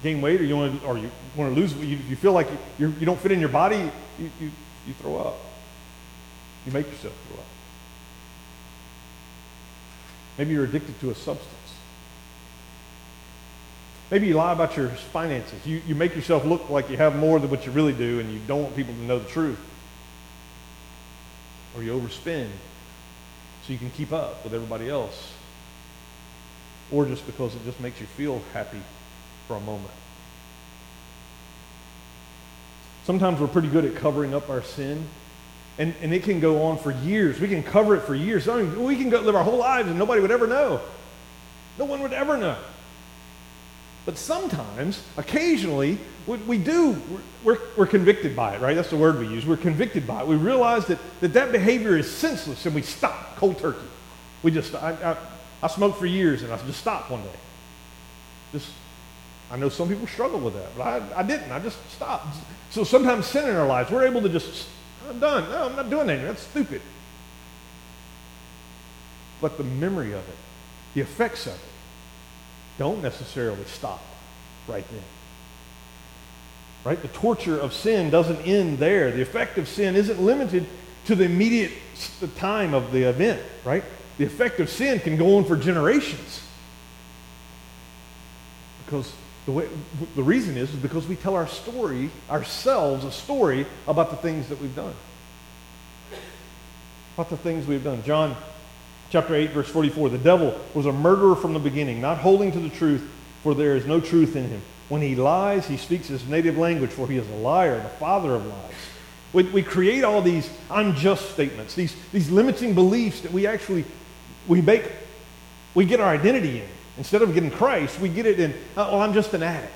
gain 0.02 0.20
weight 0.20 0.40
or 0.40 0.44
you 0.44 0.56
want 0.56 0.80
to, 0.80 0.86
or 0.86 0.98
you 0.98 1.10
want 1.34 1.54
to 1.54 1.60
lose, 1.60 1.72
you, 1.74 1.96
you 2.08 2.16
feel 2.16 2.32
like 2.32 2.48
you, 2.78 2.94
you 3.00 3.06
don't 3.06 3.18
fit 3.18 3.32
in 3.32 3.40
your 3.40 3.48
body, 3.48 3.90
you, 4.18 4.30
you, 4.40 4.50
you 4.86 4.94
throw 4.94 5.16
up. 5.16 5.36
You 6.66 6.72
make 6.72 6.86
yourself 6.86 7.14
throw 7.28 7.38
up. 7.38 7.46
Maybe 10.36 10.52
you're 10.52 10.64
addicted 10.64 10.98
to 11.00 11.10
a 11.10 11.14
substance. 11.14 11.50
Maybe 14.10 14.26
you 14.26 14.34
lie 14.34 14.52
about 14.52 14.76
your 14.76 14.88
finances. 14.88 15.66
You, 15.66 15.80
you 15.86 15.94
make 15.94 16.14
yourself 16.14 16.44
look 16.44 16.68
like 16.68 16.90
you 16.90 16.96
have 16.98 17.16
more 17.16 17.40
than 17.40 17.50
what 17.50 17.64
you 17.64 17.72
really 17.72 17.92
do 17.92 18.20
and 18.20 18.32
you 18.32 18.40
don't 18.46 18.62
want 18.62 18.76
people 18.76 18.92
to 18.94 19.00
know 19.00 19.18
the 19.18 19.28
truth. 19.28 19.58
Or 21.76 21.82
you 21.82 21.98
overspend 21.98 22.48
so 23.66 23.72
you 23.72 23.78
can 23.78 23.90
keep 23.90 24.12
up 24.12 24.44
with 24.44 24.54
everybody 24.54 24.88
else. 24.88 25.32
Or 26.92 27.06
just 27.06 27.26
because 27.26 27.54
it 27.54 27.64
just 27.64 27.80
makes 27.80 28.00
you 28.00 28.06
feel 28.06 28.42
happy 28.52 28.80
for 29.48 29.56
a 29.56 29.60
moment. 29.60 29.90
Sometimes 33.04 33.40
we're 33.40 33.48
pretty 33.48 33.68
good 33.68 33.84
at 33.84 33.96
covering 33.96 34.34
up 34.34 34.48
our 34.48 34.62
sin, 34.62 35.06
and, 35.76 35.94
and 36.00 36.14
it 36.14 36.22
can 36.22 36.40
go 36.40 36.62
on 36.62 36.78
for 36.78 36.90
years. 36.90 37.38
We 37.38 37.48
can 37.48 37.62
cover 37.62 37.96
it 37.96 38.00
for 38.02 38.14
years. 38.14 38.48
I 38.48 38.62
mean, 38.62 38.82
we 38.82 38.96
can 38.96 39.10
go 39.10 39.20
live 39.20 39.34
our 39.34 39.44
whole 39.44 39.58
lives 39.58 39.88
and 39.88 39.98
nobody 39.98 40.22
would 40.22 40.30
ever 40.30 40.46
know. 40.46 40.80
No 41.78 41.84
one 41.84 42.00
would 42.00 42.12
ever 42.12 42.36
know. 42.36 42.56
But 44.04 44.18
sometimes, 44.18 45.02
occasionally, 45.16 45.98
we, 46.26 46.58
do, 46.58 47.00
we're, 47.42 47.58
we're, 47.76 47.86
convicted 47.86 48.36
by 48.36 48.54
it, 48.54 48.60
right? 48.60 48.74
That's 48.74 48.90
the 48.90 48.96
word 48.96 49.18
we 49.18 49.26
use. 49.26 49.46
We're 49.46 49.56
convicted 49.56 50.06
by 50.06 50.20
it. 50.20 50.26
We 50.26 50.36
realize 50.36 50.86
that 50.86 50.98
that, 51.20 51.32
that 51.34 51.52
behavior 51.52 51.96
is 51.96 52.10
senseless 52.10 52.66
and 52.66 52.74
we 52.74 52.82
stop 52.82 53.36
cold 53.36 53.58
turkey. 53.58 53.86
We 54.42 54.50
just, 54.50 54.74
I, 54.74 54.92
I, 55.02 55.16
I 55.62 55.68
smoked 55.68 55.98
for 55.98 56.06
years 56.06 56.42
and 56.42 56.52
I 56.52 56.58
just 56.58 56.80
stopped 56.80 57.10
one 57.10 57.22
day. 57.22 57.38
Just, 58.52 58.70
I 59.50 59.56
know 59.56 59.68
some 59.68 59.88
people 59.88 60.06
struggle 60.06 60.40
with 60.40 60.54
that, 60.54 60.76
but 60.76 60.82
I, 60.82 61.20
I 61.20 61.22
didn't. 61.22 61.50
I 61.50 61.58
just 61.60 61.78
stopped. 61.90 62.36
So 62.70 62.84
sometimes 62.84 63.26
sin 63.26 63.48
in 63.48 63.56
our 63.56 63.66
lives, 63.66 63.90
we're 63.90 64.06
able 64.06 64.20
to 64.22 64.28
just, 64.28 64.68
I'm 65.08 65.18
done. 65.18 65.48
No, 65.50 65.64
I'm 65.68 65.76
not 65.76 65.88
doing 65.88 66.06
that. 66.08 66.22
That's 66.22 66.42
stupid. 66.42 66.82
But 69.40 69.58
the 69.58 69.64
memory 69.64 70.12
of 70.12 70.26
it, 70.26 70.36
the 70.94 71.02
effects 71.02 71.46
of 71.46 71.54
it, 71.54 71.73
don't 72.78 73.02
necessarily 73.02 73.64
stop 73.64 74.02
right 74.66 74.84
then. 74.90 75.02
Right? 76.84 77.00
The 77.00 77.08
torture 77.08 77.58
of 77.58 77.72
sin 77.72 78.10
doesn't 78.10 78.40
end 78.42 78.78
there. 78.78 79.10
The 79.10 79.22
effect 79.22 79.58
of 79.58 79.68
sin 79.68 79.96
isn't 79.96 80.20
limited 80.20 80.66
to 81.06 81.14
the 81.14 81.24
immediate 81.24 81.72
time 82.36 82.74
of 82.74 82.92
the 82.92 83.08
event, 83.08 83.42
right? 83.64 83.84
The 84.18 84.24
effect 84.24 84.60
of 84.60 84.68
sin 84.68 85.00
can 85.00 85.16
go 85.16 85.36
on 85.36 85.44
for 85.44 85.56
generations. 85.56 86.42
Because 88.84 89.12
the, 89.46 89.52
way, 89.52 89.68
the 90.14 90.22
reason 90.22 90.56
is, 90.56 90.70
is 90.70 90.76
because 90.76 91.06
we 91.06 91.16
tell 91.16 91.34
our 91.34 91.48
story, 91.48 92.10
ourselves, 92.30 93.04
a 93.04 93.12
story 93.12 93.66
about 93.86 94.10
the 94.10 94.16
things 94.16 94.48
that 94.48 94.60
we've 94.60 94.74
done. 94.74 94.94
About 97.14 97.30
the 97.30 97.36
things 97.36 97.66
we've 97.66 97.84
done. 97.84 98.02
John 98.02 98.36
chapter 99.14 99.36
8, 99.36 99.50
verse 99.52 99.68
44. 99.68 100.08
The 100.08 100.18
devil 100.18 100.58
was 100.74 100.86
a 100.86 100.92
murderer 100.92 101.36
from 101.36 101.52
the 101.52 101.60
beginning, 101.60 102.00
not 102.00 102.18
holding 102.18 102.50
to 102.50 102.58
the 102.58 102.68
truth, 102.68 103.08
for 103.44 103.54
there 103.54 103.76
is 103.76 103.86
no 103.86 104.00
truth 104.00 104.34
in 104.34 104.48
him. 104.48 104.60
When 104.88 105.02
he 105.02 105.14
lies, 105.14 105.68
he 105.68 105.76
speaks 105.76 106.08
his 106.08 106.26
native 106.26 106.58
language, 106.58 106.90
for 106.90 107.06
he 107.06 107.16
is 107.16 107.30
a 107.30 107.36
liar, 107.36 107.80
the 107.80 107.88
father 107.90 108.34
of 108.34 108.44
lies. 108.44 108.74
We, 109.32 109.44
we 109.44 109.62
create 109.62 110.02
all 110.02 110.20
these 110.20 110.50
unjust 110.68 111.30
statements, 111.30 111.76
these, 111.76 111.94
these 112.12 112.28
limiting 112.28 112.74
beliefs 112.74 113.20
that 113.20 113.30
we 113.30 113.46
actually, 113.46 113.84
we 114.48 114.60
make, 114.60 114.90
we 115.76 115.84
get 115.84 116.00
our 116.00 116.12
identity 116.12 116.62
in. 116.62 116.68
Instead 116.98 117.22
of 117.22 117.32
getting 117.34 117.52
Christ, 117.52 118.00
we 118.00 118.08
get 118.08 118.26
it 118.26 118.40
in, 118.40 118.52
oh, 118.76 118.94
well, 118.94 119.00
I'm 119.00 119.14
just 119.14 119.32
an 119.32 119.44
addict. 119.44 119.72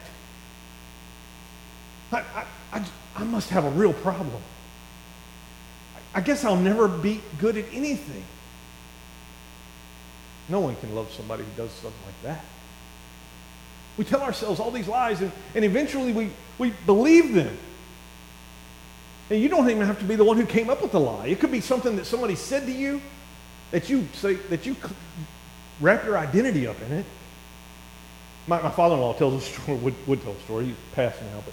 I, 2.10 2.18
I, 2.18 2.44
I, 2.72 2.84
I 3.14 3.22
must 3.22 3.50
have 3.50 3.64
a 3.64 3.70
real 3.70 3.92
problem. 3.92 4.42
I 6.12 6.22
guess 6.22 6.44
I'll 6.44 6.56
never 6.56 6.88
be 6.88 7.20
good 7.38 7.56
at 7.56 7.66
anything. 7.72 8.24
No 10.48 10.60
one 10.60 10.76
can 10.76 10.94
love 10.94 11.12
somebody 11.12 11.44
who 11.44 11.50
does 11.62 11.70
something 11.72 12.00
like 12.06 12.22
that. 12.22 12.44
We 13.96 14.04
tell 14.04 14.22
ourselves 14.22 14.60
all 14.60 14.70
these 14.70 14.88
lies, 14.88 15.20
and, 15.20 15.32
and 15.54 15.64
eventually 15.64 16.12
we, 16.12 16.30
we 16.58 16.70
believe 16.86 17.34
them. 17.34 17.58
And 19.30 19.42
you 19.42 19.48
don't 19.48 19.68
even 19.68 19.86
have 19.86 19.98
to 19.98 20.04
be 20.04 20.16
the 20.16 20.24
one 20.24 20.38
who 20.38 20.46
came 20.46 20.70
up 20.70 20.80
with 20.80 20.92
the 20.92 21.00
lie. 21.00 21.26
It 21.26 21.40
could 21.40 21.50
be 21.50 21.60
something 21.60 21.96
that 21.96 22.06
somebody 22.06 22.34
said 22.34 22.64
to 22.66 22.72
you 22.72 23.02
that 23.72 23.90
you 23.90 24.08
say 24.14 24.34
that 24.34 24.64
you 24.64 24.74
wrap 25.80 26.04
your 26.04 26.16
identity 26.16 26.66
up 26.66 26.80
in 26.82 26.92
it. 26.92 27.06
My, 28.46 28.62
my 28.62 28.70
father-in-law 28.70 29.14
tells 29.14 29.34
a 29.34 29.46
story, 29.46 29.76
would, 29.78 29.94
would 30.06 30.22
tell 30.22 30.32
a 30.32 30.40
story. 30.40 30.66
He's 30.66 30.74
passed 30.94 31.20
now, 31.20 31.42
but 31.44 31.52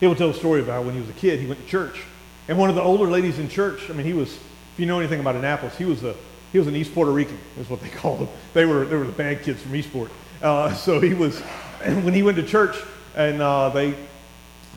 he 0.00 0.06
would 0.06 0.18
tell 0.18 0.28
a 0.28 0.34
story 0.34 0.60
about 0.60 0.84
when 0.84 0.94
he 0.94 1.00
was 1.00 1.08
a 1.08 1.14
kid. 1.14 1.40
He 1.40 1.46
went 1.46 1.60
to 1.62 1.66
church, 1.66 2.02
and 2.48 2.58
one 2.58 2.68
of 2.68 2.76
the 2.76 2.82
older 2.82 3.06
ladies 3.06 3.38
in 3.38 3.48
church. 3.48 3.88
I 3.88 3.94
mean, 3.94 4.04
he 4.04 4.12
was. 4.12 4.34
If 4.34 4.80
you 4.82 4.86
know 4.86 4.98
anything 5.00 5.18
about 5.18 5.34
Annapolis, 5.34 5.76
he 5.78 5.86
was 5.86 6.04
a 6.04 6.14
he 6.52 6.58
was 6.58 6.66
an 6.66 6.76
East 6.76 6.94
Puerto 6.94 7.10
Rican, 7.10 7.38
is 7.58 7.68
what 7.68 7.80
they 7.80 7.88
called 8.00 8.20
them. 8.20 8.28
They 8.54 8.64
were, 8.64 8.84
they 8.84 8.96
were 8.96 9.04
the 9.04 9.12
bad 9.12 9.42
kids 9.42 9.62
from 9.62 9.74
Eastport. 9.74 10.10
Uh, 10.42 10.72
so 10.74 11.00
he 11.00 11.14
was, 11.14 11.42
and 11.82 12.04
when 12.04 12.14
he 12.14 12.22
went 12.22 12.36
to 12.36 12.42
church, 12.42 12.76
and 13.16 13.42
uh, 13.42 13.68
they, 13.70 13.94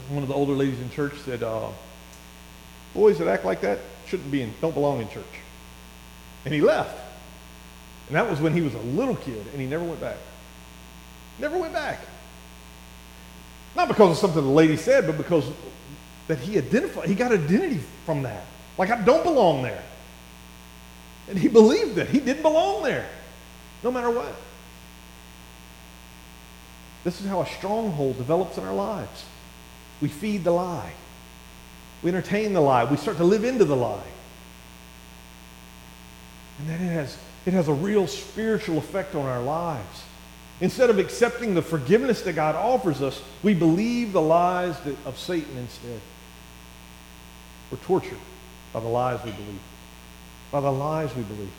one 0.10 0.24
of 0.24 0.28
the 0.28 0.34
older 0.34 0.54
ladies 0.54 0.80
in 0.80 0.90
church 0.90 1.14
said, 1.24 1.44
uh, 1.44 1.70
boys 2.94 3.18
that 3.20 3.28
act 3.28 3.46
like 3.46 3.62
that 3.62 3.80
shouldn't 4.08 4.32
be 4.32 4.42
in, 4.42 4.54
don't 4.60 4.74
belong 4.74 5.02
in 5.02 5.10
church. 5.10 5.24
And 6.46 6.54
he 6.54 6.62
left. 6.62 7.00
And 8.08 8.16
that 8.16 8.30
was 8.30 8.42
when 8.42 8.54
he 8.54 8.62
was 8.62 8.74
a 8.74 8.80
little 8.80 9.16
kid, 9.16 9.46
and 9.52 9.62
he 9.62 9.68
never 9.68 9.84
went 9.84 10.02
back. 10.02 10.18
Never 11.40 11.58
went 11.58 11.74
back. 11.74 12.00
Not 13.76 13.88
because 13.88 14.12
of 14.12 14.18
something 14.18 14.44
the 14.44 14.50
lady 14.50 14.76
said, 14.76 15.08
but 15.08 15.18
because 15.18 15.46
that 16.28 16.40
he 16.40 16.58
identified, 16.58 17.08
he 17.08 17.16
got 17.16 17.32
identity 17.32 17.80
from 18.06 18.24
that. 18.24 18.44
Like, 18.78 18.90
I 18.90 19.02
don't 19.02 19.24
belong 19.24 19.64
there. 19.64 19.84
And 21.28 21.38
he 21.38 21.48
believed 21.48 21.96
that. 21.96 22.10
He 22.10 22.20
didn't 22.20 22.42
belong 22.42 22.84
there, 22.84 23.08
no 23.84 23.92
matter 23.92 24.10
what. 24.10 24.36
This 27.04 27.20
is 27.20 27.28
how 27.28 27.42
a 27.42 27.48
stronghold 27.48 28.18
develops 28.18 28.58
in 28.58 28.64
our 28.64 28.74
lives. 28.74 29.26
We 30.02 30.08
feed 30.08 30.44
the 30.44 30.52
lie. 30.52 30.94
We 32.04 32.10
entertain 32.10 32.54
the 32.54 32.62
lie. 32.62 32.84
We 32.84 32.98
start 32.98 33.18
to 33.18 33.24
live 33.24 33.44
into 33.44 33.66
the 33.66 33.76
lie. 33.76 34.04
And 36.60 36.70
then 36.70 36.82
it 36.82 36.92
has, 36.92 37.18
it 37.46 37.54
has 37.54 37.68
a 37.68 37.74
real 37.74 38.08
spiritual 38.08 38.78
effect 38.78 39.16
on 39.16 39.26
our 39.26 39.42
lives. 39.42 40.04
Instead 40.60 40.92
of 40.92 41.00
accepting 41.00 41.56
the 41.56 41.62
forgiveness 41.62 42.22
that 42.22 42.34
God 42.34 42.56
offers 42.56 43.02
us, 43.02 43.20
we 43.42 43.56
believe 43.56 44.14
the 44.14 44.22
lies 44.22 44.80
that, 44.82 44.96
of 45.06 45.18
Satan 45.18 45.58
instead. 45.58 46.02
We're 47.72 47.80
tortured 47.80 48.20
by 48.74 48.80
the 48.80 48.88
lies 48.88 49.24
we 49.24 49.32
believe 49.32 49.60
by 50.52 50.60
the 50.60 50.72
lies 50.72 51.16
we 51.16 51.24
believe. 51.24 51.52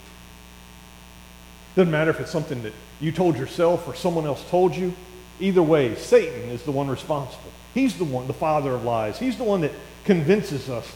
Doesn't 1.75 1.91
matter 1.91 2.11
if 2.11 2.19
it's 2.19 2.31
something 2.31 2.61
that 2.63 2.73
you 2.99 3.11
told 3.11 3.37
yourself 3.37 3.87
or 3.87 3.95
someone 3.95 4.25
else 4.25 4.47
told 4.49 4.75
you. 4.75 4.93
Either 5.39 5.63
way, 5.63 5.95
Satan 5.95 6.49
is 6.49 6.63
the 6.63 6.71
one 6.71 6.87
responsible. 6.87 7.51
He's 7.73 7.97
the 7.97 8.05
one, 8.05 8.27
the 8.27 8.33
father 8.33 8.71
of 8.71 8.83
lies. 8.83 9.17
He's 9.17 9.37
the 9.37 9.43
one 9.43 9.61
that 9.61 9.71
convinces 10.05 10.69
us 10.69 10.89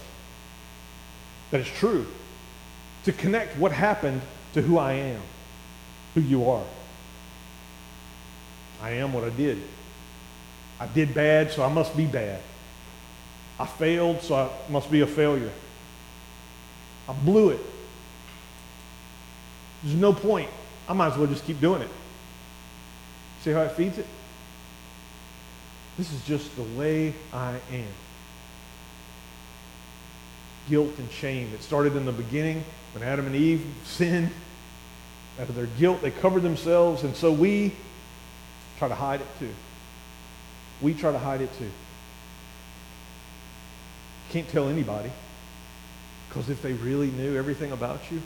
that 1.50 1.62
it's 1.62 1.70
true. 1.70 2.06
To 3.06 3.12
connect 3.12 3.58
what 3.58 3.72
happened 3.72 4.22
to 4.54 4.62
who 4.62 4.78
I 4.78 4.94
am, 4.94 5.22
who 6.14 6.22
you 6.22 6.50
are. 6.50 6.66
I 8.82 8.92
am 8.92 9.14
what 9.14 9.24
I 9.24 9.30
did. 9.30 9.62
I 10.80 10.86
did 10.88 11.14
bad, 11.16 11.52
so 11.52 11.64
I 11.64 11.70
must 11.70 11.98
be 11.98 12.06
bad. 12.06 12.40
I 13.60 13.66
failed, 13.66 14.22
so 14.22 14.36
I 14.36 14.72
must 14.72 14.92
be 14.92 15.02
a 15.02 15.08
failure. 15.08 15.52
I 17.10 17.14
blew 17.14 17.50
it, 17.50 17.60
there's 19.84 19.96
no 19.96 20.14
point. 20.14 20.50
I 20.88 20.94
might 20.94 21.12
as 21.14 21.18
well 21.18 21.28
just 21.28 21.46
keep 21.46 21.60
doing 21.60 21.82
it. 21.82 21.90
See 23.42 23.52
how 23.52 23.62
it 23.62 23.72
feeds 23.74 23.98
it? 23.98 24.06
This 25.98 26.12
is 26.14 26.22
just 26.26 26.56
the 26.56 26.64
way 26.64 27.14
I 27.34 27.60
am. 27.72 27.88
Guilt 30.70 30.98
and 30.98 31.12
shame. 31.12 31.52
It 31.54 31.64
started 31.64 31.96
in 31.96 32.06
the 32.06 32.12
beginning 32.12 32.64
when 32.94 33.04
Adam 33.04 33.26
and 33.26 33.36
Eve 33.36 33.66
sinned. 33.86 34.32
Out 35.40 35.50
of 35.50 35.56
their 35.56 35.68
guilt, 35.68 36.02
they 36.02 36.10
covered 36.10 36.42
themselves, 36.42 37.04
and 37.04 37.16
so 37.16 37.32
we 37.32 37.72
try 38.80 38.88
to 38.88 38.96
hide 38.96 39.22
it 39.22 39.28
too. 39.40 39.54
We 40.82 40.96
try 40.96 41.12
to 41.12 41.20
hide 41.20 41.42
it 41.42 41.56
too. 41.58 41.70
Can't 44.32 44.50
tell 44.50 44.68
anybody. 44.68 45.12
Because 46.28 46.50
if 46.50 46.62
they 46.62 46.74
really 46.74 47.08
knew 47.12 47.38
everything 47.38 47.72
about 47.72 48.12
you, 48.12 48.22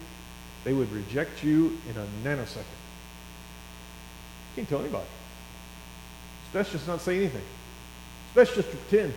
they 0.63 0.73
would 0.73 0.91
reject 0.91 1.43
you 1.43 1.77
in 1.89 1.97
a 1.97 2.05
nanosecond. 2.23 2.63
Can't 4.55 4.67
tell 4.67 4.79
anybody. 4.79 5.05
It's 6.43 6.53
best 6.53 6.71
just 6.71 6.87
not 6.87 7.01
say 7.01 7.17
anything. 7.17 7.41
It's 7.41 8.35
best 8.35 8.55
just 8.55 8.69
to 8.71 8.77
pretend. 8.77 9.13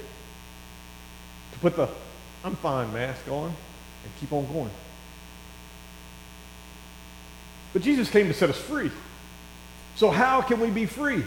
To 1.53 1.59
put 1.59 1.77
the 1.77 1.89
I'm 2.45 2.57
fine 2.57 2.93
mask 2.93 3.27
on 3.29 3.47
and 3.47 4.13
keep 4.21 4.33
on 4.33 4.47
going. 4.53 4.71
But 7.73 7.83
Jesus 7.83 8.11
came 8.11 8.29
to 8.29 8.35
set 8.35 8.51
us 8.51 8.59
free. 8.59 8.91
So 9.97 10.11
how 10.11 10.43
can 10.43 10.61
we 10.61 10.71
be 10.71 10.87
free? 10.87 11.25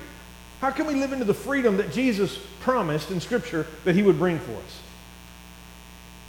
How 0.61 0.71
can 0.71 0.85
we 0.85 0.95
live 0.95 1.11
into 1.11 1.25
the 1.25 1.33
freedom 1.33 1.77
that 1.77 1.91
Jesus 1.91 2.39
promised 2.61 3.11
in 3.11 3.19
Scripture 3.19 3.65
that 3.83 3.95
he 3.95 4.03
would 4.03 4.17
bring 4.17 4.39
for 4.39 4.53
us? 4.53 4.81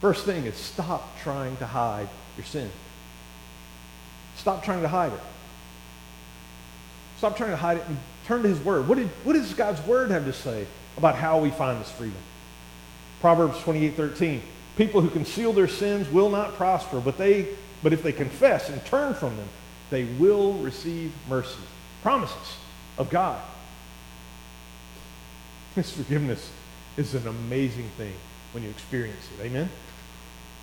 First 0.01 0.25
thing 0.25 0.45
is 0.45 0.55
stop 0.55 1.19
trying 1.19 1.57
to 1.57 1.67
hide 1.67 2.09
your 2.35 2.45
sin. 2.45 2.69
Stop 4.39 4.63
trying 4.63 4.81
to 4.81 4.87
hide 4.87 5.11
it. 5.11 5.19
Stop 7.17 7.35
trying 7.35 7.49
to 7.49 7.57
hide 7.57 7.77
it 7.77 7.83
and 7.87 7.97
turn 8.25 8.41
to 8.43 8.47
his 8.47 8.59
word. 8.59 8.87
What, 8.87 8.97
did, 8.97 9.07
what 9.25 9.33
does 9.33 9.53
God's 9.53 9.85
word 9.85 10.11
have 10.11 10.23
to 10.23 10.31
say 10.31 10.65
about 10.95 11.15
how 11.15 11.39
we 11.39 11.49
find 11.49 11.81
this 11.81 11.91
freedom? 11.91 12.17
Proverbs 13.19 13.59
28, 13.59 13.95
13. 13.95 14.41
People 14.77 15.01
who 15.01 15.09
conceal 15.09 15.51
their 15.51 15.67
sins 15.67 16.07
will 16.09 16.29
not 16.29 16.53
prosper, 16.53 17.01
but, 17.01 17.17
they, 17.17 17.49
but 17.83 17.91
if 17.91 18.01
they 18.01 18.13
confess 18.13 18.69
and 18.69 18.83
turn 18.85 19.13
from 19.13 19.35
them, 19.35 19.49
they 19.89 20.05
will 20.05 20.53
receive 20.53 21.11
mercy. 21.27 21.59
Promises 22.01 22.55
of 22.97 23.09
God. 23.09 23.41
This 25.75 25.91
forgiveness 25.91 26.49
is 26.95 27.13
an 27.13 27.27
amazing 27.27 27.89
thing 27.97 28.13
when 28.53 28.63
you 28.63 28.69
experience 28.69 29.27
it. 29.37 29.43
Amen? 29.43 29.69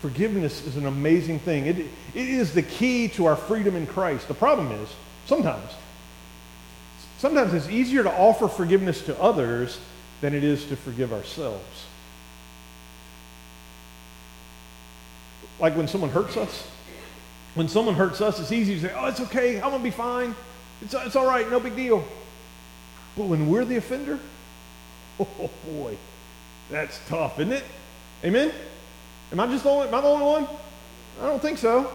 Forgiveness 0.06 0.64
is 0.64 0.76
an 0.76 0.86
amazing 0.86 1.40
thing. 1.40 1.66
It, 1.66 1.78
it 1.78 1.88
is 2.14 2.54
the 2.54 2.62
key 2.62 3.08
to 3.08 3.26
our 3.26 3.34
freedom 3.34 3.74
in 3.74 3.88
Christ. 3.88 4.28
The 4.28 4.34
problem 4.34 4.70
is, 4.70 4.88
sometimes, 5.24 5.68
sometimes 7.18 7.52
it's 7.52 7.68
easier 7.68 8.04
to 8.04 8.12
offer 8.12 8.46
forgiveness 8.46 9.02
to 9.06 9.20
others 9.20 9.80
than 10.20 10.32
it 10.32 10.44
is 10.44 10.64
to 10.66 10.76
forgive 10.76 11.12
ourselves. 11.12 11.86
Like 15.58 15.76
when 15.76 15.88
someone 15.88 16.10
hurts 16.10 16.36
us. 16.36 16.68
When 17.56 17.66
someone 17.66 17.96
hurts 17.96 18.20
us, 18.20 18.38
it's 18.38 18.52
easy 18.52 18.76
to 18.76 18.82
say, 18.82 18.94
oh, 18.96 19.06
it's 19.06 19.18
okay, 19.22 19.56
I'm 19.56 19.70
going 19.70 19.78
to 19.78 19.82
be 19.82 19.90
fine. 19.90 20.36
It's, 20.82 20.94
it's 20.94 21.16
all 21.16 21.26
right, 21.26 21.50
no 21.50 21.58
big 21.58 21.74
deal. 21.74 22.04
But 23.16 23.24
when 23.24 23.48
we're 23.48 23.64
the 23.64 23.78
offender, 23.78 24.20
oh 25.18 25.50
boy, 25.68 25.96
that's 26.70 27.00
tough, 27.08 27.40
isn't 27.40 27.54
it? 27.54 27.64
Amen? 28.24 28.52
Am 29.32 29.40
I 29.40 29.46
just 29.46 29.64
the 29.64 29.70
only, 29.70 29.88
am 29.88 29.94
I 29.94 30.00
the 30.00 30.08
only 30.08 30.24
one? 30.24 30.48
I 31.20 31.26
don't 31.26 31.40
think 31.40 31.58
so. 31.58 31.90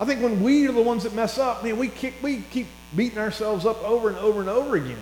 I 0.00 0.04
think 0.04 0.22
when 0.22 0.42
we 0.42 0.66
are 0.66 0.72
the 0.72 0.82
ones 0.82 1.04
that 1.04 1.14
mess 1.14 1.38
up, 1.38 1.62
man, 1.62 1.78
we 1.78 1.88
keep, 1.88 2.20
we 2.22 2.42
keep 2.50 2.66
beating 2.96 3.18
ourselves 3.18 3.64
up 3.64 3.82
over 3.84 4.08
and 4.08 4.18
over 4.18 4.40
and 4.40 4.48
over 4.48 4.76
again. 4.76 4.98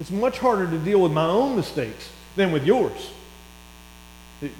It's 0.00 0.10
much 0.10 0.38
harder 0.38 0.70
to 0.70 0.78
deal 0.78 1.00
with 1.00 1.12
my 1.12 1.24
own 1.24 1.56
mistakes 1.56 2.10
than 2.36 2.52
with 2.52 2.64
yours. 2.64 3.10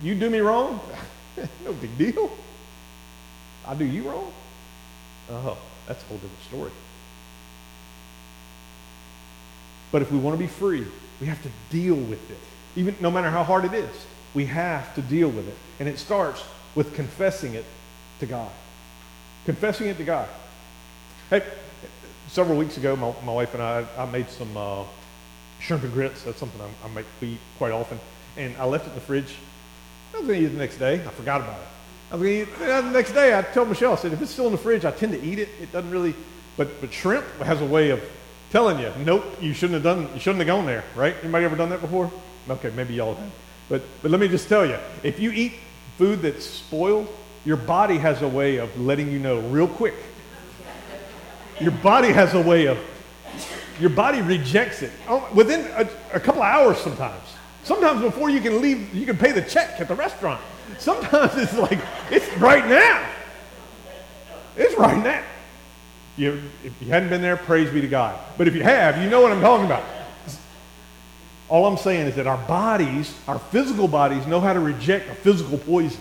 You 0.02 0.14
do 0.14 0.28
me 0.30 0.38
wrong? 0.38 0.80
no 1.64 1.72
big 1.72 1.96
deal. 1.96 2.30
I 3.66 3.74
do 3.74 3.84
you 3.84 4.08
wrong? 4.08 4.32
Oh, 5.30 5.58
that's 5.86 6.02
a 6.02 6.06
whole 6.06 6.16
different 6.16 6.44
story. 6.44 6.70
But 9.92 10.02
if 10.02 10.10
we 10.10 10.18
want 10.18 10.34
to 10.34 10.38
be 10.38 10.48
free, 10.48 10.86
we 11.20 11.26
have 11.26 11.42
to 11.42 11.50
deal 11.70 11.94
with 11.94 12.30
it. 12.30 12.38
Even 12.76 12.96
no 13.00 13.10
matter 13.10 13.30
how 13.30 13.44
hard 13.44 13.64
it 13.64 13.74
is, 13.74 14.06
we 14.34 14.46
have 14.46 14.94
to 14.94 15.02
deal 15.02 15.28
with 15.28 15.48
it. 15.48 15.56
And 15.80 15.88
it 15.88 15.98
starts 15.98 16.42
with 16.74 16.94
confessing 16.94 17.54
it 17.54 17.64
to 18.20 18.26
God. 18.26 18.50
Confessing 19.44 19.88
it 19.88 19.96
to 19.96 20.04
God. 20.04 20.28
Hey, 21.30 21.42
several 22.28 22.58
weeks 22.58 22.76
ago, 22.76 22.96
my, 22.96 23.12
my 23.24 23.32
wife 23.32 23.54
and 23.54 23.62
I, 23.62 23.86
I 23.96 24.06
made 24.06 24.28
some 24.28 24.56
uh, 24.56 24.84
shrimp 25.60 25.84
and 25.84 25.92
grits. 25.92 26.22
That's 26.22 26.38
something 26.38 26.60
I, 26.60 26.86
I 26.86 26.90
make 26.90 27.06
eat 27.22 27.38
quite 27.56 27.72
often. 27.72 27.98
And 28.36 28.56
I 28.56 28.64
left 28.64 28.86
it 28.86 28.90
in 28.90 28.94
the 28.94 29.00
fridge. 29.00 29.34
I 30.14 30.18
was 30.18 30.26
going 30.26 30.40
to 30.40 30.46
eat 30.46 30.50
it 30.50 30.52
the 30.54 30.58
next 30.58 30.78
day. 30.78 30.94
I 30.94 31.10
forgot 31.10 31.40
about 31.40 31.60
it. 31.60 31.68
I 32.10 32.16
was 32.16 32.22
going 32.22 32.46
to 32.46 32.52
eat 32.52 32.68
it 32.68 32.82
the 32.82 32.90
next 32.90 33.12
day. 33.12 33.36
I 33.36 33.42
told 33.42 33.68
Michelle, 33.68 33.92
I 33.92 33.96
said, 33.96 34.12
if 34.12 34.22
it's 34.22 34.30
still 34.30 34.46
in 34.46 34.52
the 34.52 34.58
fridge, 34.58 34.84
I 34.84 34.90
tend 34.90 35.12
to 35.12 35.22
eat 35.22 35.38
it. 35.38 35.48
It 35.60 35.72
doesn't 35.72 35.90
really, 35.90 36.14
but, 36.56 36.80
but 36.80 36.92
shrimp 36.92 37.26
has 37.42 37.60
a 37.60 37.66
way 37.66 37.90
of 37.90 38.02
telling 38.50 38.78
you, 38.78 38.92
nope, 39.04 39.24
you 39.40 39.52
shouldn't 39.52 39.74
have 39.74 39.82
done, 39.82 40.08
you 40.14 40.20
shouldn't 40.20 40.38
have 40.38 40.46
gone 40.46 40.64
there, 40.64 40.84
right? 40.96 41.14
Anybody 41.22 41.44
ever 41.44 41.56
done 41.56 41.68
that 41.70 41.80
before? 41.80 42.10
Okay, 42.48 42.70
maybe 42.70 42.94
y'all 42.94 43.14
have. 43.14 43.30
But, 43.68 43.82
but 44.02 44.10
let 44.10 44.20
me 44.20 44.28
just 44.28 44.48
tell 44.48 44.64
you, 44.64 44.78
if 45.02 45.18
you 45.18 45.30
eat 45.30 45.54
food 45.96 46.22
that's 46.22 46.46
spoiled, 46.46 47.08
your 47.44 47.56
body 47.56 47.98
has 47.98 48.22
a 48.22 48.28
way 48.28 48.56
of 48.56 48.78
letting 48.80 49.10
you 49.10 49.18
know 49.18 49.40
real 49.40 49.68
quick. 49.68 49.94
Your 51.60 51.72
body 51.72 52.08
has 52.08 52.34
a 52.34 52.40
way 52.40 52.66
of, 52.66 52.78
your 53.80 53.90
body 53.90 54.22
rejects 54.22 54.82
it 54.82 54.92
oh, 55.08 55.28
within 55.34 55.66
a, 55.76 55.88
a 56.14 56.20
couple 56.20 56.42
of 56.42 56.48
hours 56.48 56.78
sometimes. 56.78 57.22
Sometimes 57.64 58.00
before 58.00 58.30
you 58.30 58.40
can 58.40 58.62
leave, 58.62 58.94
you 58.94 59.04
can 59.04 59.16
pay 59.16 59.32
the 59.32 59.42
check 59.42 59.80
at 59.80 59.88
the 59.88 59.94
restaurant. 59.94 60.40
Sometimes 60.78 61.36
it's 61.36 61.56
like, 61.56 61.78
it's 62.10 62.30
right 62.38 62.66
now. 62.66 63.06
It's 64.56 64.76
right 64.78 65.02
now. 65.02 65.22
You, 66.16 66.42
if 66.64 66.72
you 66.80 66.88
hadn't 66.88 67.10
been 67.10 67.22
there, 67.22 67.36
praise 67.36 67.70
be 67.70 67.80
to 67.80 67.88
God. 67.88 68.18
But 68.36 68.48
if 68.48 68.54
you 68.54 68.62
have, 68.62 69.00
you 69.02 69.08
know 69.08 69.20
what 69.20 69.32
I'm 69.32 69.40
talking 69.40 69.66
about. 69.66 69.84
All 71.48 71.66
I'm 71.66 71.78
saying 71.78 72.06
is 72.08 72.16
that 72.16 72.26
our 72.26 72.36
bodies, 72.46 73.14
our 73.26 73.38
physical 73.38 73.88
bodies, 73.88 74.26
know 74.26 74.40
how 74.40 74.52
to 74.52 74.60
reject 74.60 75.08
a 75.08 75.14
physical 75.14 75.58
poison. 75.58 76.00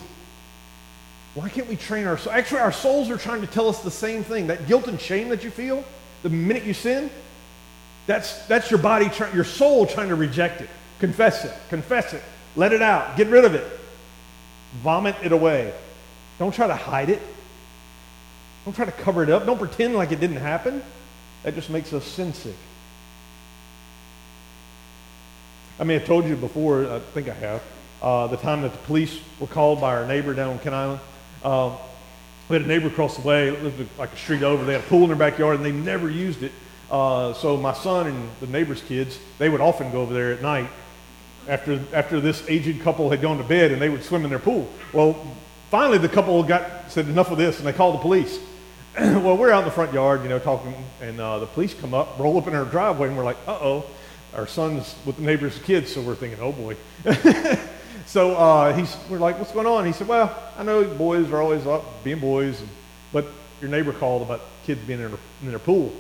Why 1.35 1.49
can't 1.49 1.67
we 1.67 1.75
train 1.75 2.07
our 2.07 2.17
souls? 2.17 2.35
Actually, 2.35 2.61
our 2.61 2.71
souls 2.71 3.09
are 3.09 3.17
trying 3.17 3.41
to 3.41 3.47
tell 3.47 3.69
us 3.69 3.81
the 3.81 3.91
same 3.91 4.23
thing. 4.23 4.47
That 4.47 4.67
guilt 4.67 4.87
and 4.87 4.99
shame 4.99 5.29
that 5.29 5.43
you 5.43 5.51
feel 5.51 5.83
the 6.23 6.29
minute 6.29 6.63
you 6.63 6.73
sin, 6.73 7.09
that's, 8.07 8.45
that's 8.47 8.71
your 8.71 8.79
body, 8.79 9.09
your 9.33 9.43
soul 9.43 9.85
trying 9.85 10.09
to 10.09 10.15
reject 10.15 10.61
it. 10.61 10.69
Confess 10.99 11.45
it. 11.45 11.53
Confess 11.69 12.13
it. 12.13 12.23
Let 12.55 12.73
it 12.73 12.81
out. 12.81 13.17
Get 13.17 13.27
rid 13.27 13.45
of 13.45 13.53
it. 13.53 13.65
Vomit 14.81 15.15
it 15.23 15.31
away. 15.31 15.73
Don't 16.39 16.53
try 16.53 16.67
to 16.67 16.75
hide 16.75 17.09
it. 17.09 17.21
Don't 18.65 18.73
try 18.73 18.85
to 18.85 18.91
cover 18.91 19.23
it 19.23 19.29
up. 19.29 19.45
Don't 19.45 19.59
pretend 19.59 19.95
like 19.95 20.11
it 20.11 20.19
didn't 20.19 20.37
happen. 20.37 20.81
That 21.43 21.55
just 21.55 21.69
makes 21.69 21.93
us 21.93 22.03
sin 22.03 22.33
sick. 22.33 22.55
I 25.79 25.83
may 25.83 25.93
have 25.93 26.05
told 26.05 26.25
you 26.25 26.35
before, 26.35 26.89
I 26.91 26.99
think 26.99 27.29
I 27.29 27.33
have, 27.33 27.63
uh, 28.01 28.27
the 28.27 28.37
time 28.37 28.63
that 28.63 28.71
the 28.71 28.77
police 28.79 29.19
were 29.39 29.47
called 29.47 29.79
by 29.79 29.95
our 29.95 30.07
neighbor 30.07 30.33
down 30.33 30.53
on 30.53 30.59
Kent 30.59 30.73
Island. 30.73 30.99
Uh, 31.43 31.77
we 32.49 32.55
had 32.55 32.65
a 32.65 32.67
neighbor 32.67 32.87
across 32.87 33.15
the 33.15 33.21
way, 33.21 33.51
lived 33.51 33.87
like 33.99 34.11
a 34.11 34.17
street 34.17 34.41
over. 34.41 34.63
They 34.65 34.73
had 34.73 34.81
a 34.81 34.87
pool 34.87 35.03
in 35.03 35.09
their 35.09 35.17
backyard, 35.17 35.57
and 35.57 35.65
they 35.65 35.71
never 35.71 36.09
used 36.09 36.41
it. 36.41 36.51
Uh, 36.89 37.33
so 37.33 37.57
my 37.57 37.73
son 37.73 38.07
and 38.07 38.29
the 38.39 38.47
neighbor's 38.47 38.81
kids, 38.81 39.19
they 39.37 39.49
would 39.49 39.61
often 39.61 39.91
go 39.91 40.01
over 40.01 40.13
there 40.13 40.31
at 40.31 40.41
night 40.41 40.69
after, 41.47 41.79
after 41.93 42.19
this 42.19 42.43
aged 42.47 42.81
couple 42.81 43.09
had 43.09 43.21
gone 43.21 43.37
to 43.37 43.43
bed, 43.43 43.71
and 43.71 43.81
they 43.81 43.89
would 43.89 44.03
swim 44.03 44.23
in 44.23 44.29
their 44.29 44.39
pool. 44.39 44.67
Well, 44.93 45.15
finally 45.69 45.97
the 45.97 46.09
couple 46.09 46.41
got 46.43 46.91
said 46.91 47.07
enough 47.07 47.31
of 47.31 47.37
this, 47.37 47.59
and 47.59 47.67
they 47.67 47.73
called 47.73 47.95
the 47.95 48.01
police. 48.01 48.39
well, 48.97 49.37
we're 49.37 49.51
out 49.51 49.59
in 49.59 49.65
the 49.65 49.71
front 49.71 49.93
yard, 49.93 50.23
you 50.23 50.29
know, 50.29 50.39
talking, 50.39 50.73
and 51.01 51.19
uh, 51.19 51.39
the 51.39 51.45
police 51.45 51.73
come 51.73 51.93
up, 51.93 52.17
roll 52.17 52.37
up 52.37 52.47
in 52.47 52.55
our 52.55 52.65
driveway, 52.65 53.07
and 53.09 53.17
we're 53.17 53.23
like, 53.23 53.37
uh-oh. 53.47 53.85
Our 54.35 54.47
son's 54.47 54.95
with 55.05 55.17
the 55.17 55.23
neighbor's 55.23 55.57
kids, 55.59 55.93
so 55.93 56.01
we're 56.01 56.15
thinking, 56.15 56.39
oh 56.41 56.51
boy. 56.51 56.75
so 58.05 58.35
uh, 58.35 58.73
he's, 58.75 58.95
we're 59.09 59.19
like, 59.19 59.39
what's 59.39 59.51
going 59.51 59.67
on? 59.67 59.85
He 59.85 59.93
said, 59.93 60.07
well, 60.07 60.37
I 60.57 60.63
know 60.63 60.83
boys 60.83 61.31
are 61.31 61.41
always 61.41 61.65
up 61.65 62.03
being 62.03 62.19
boys, 62.19 62.61
but 63.11 63.25
your 63.61 63.69
neighbor 63.69 63.93
called 63.93 64.21
about 64.21 64.41
kids 64.65 64.81
being 64.85 64.99
in 64.99 65.11
their, 65.11 65.19
in 65.41 65.49
their 65.49 65.59
pool. 65.59 65.91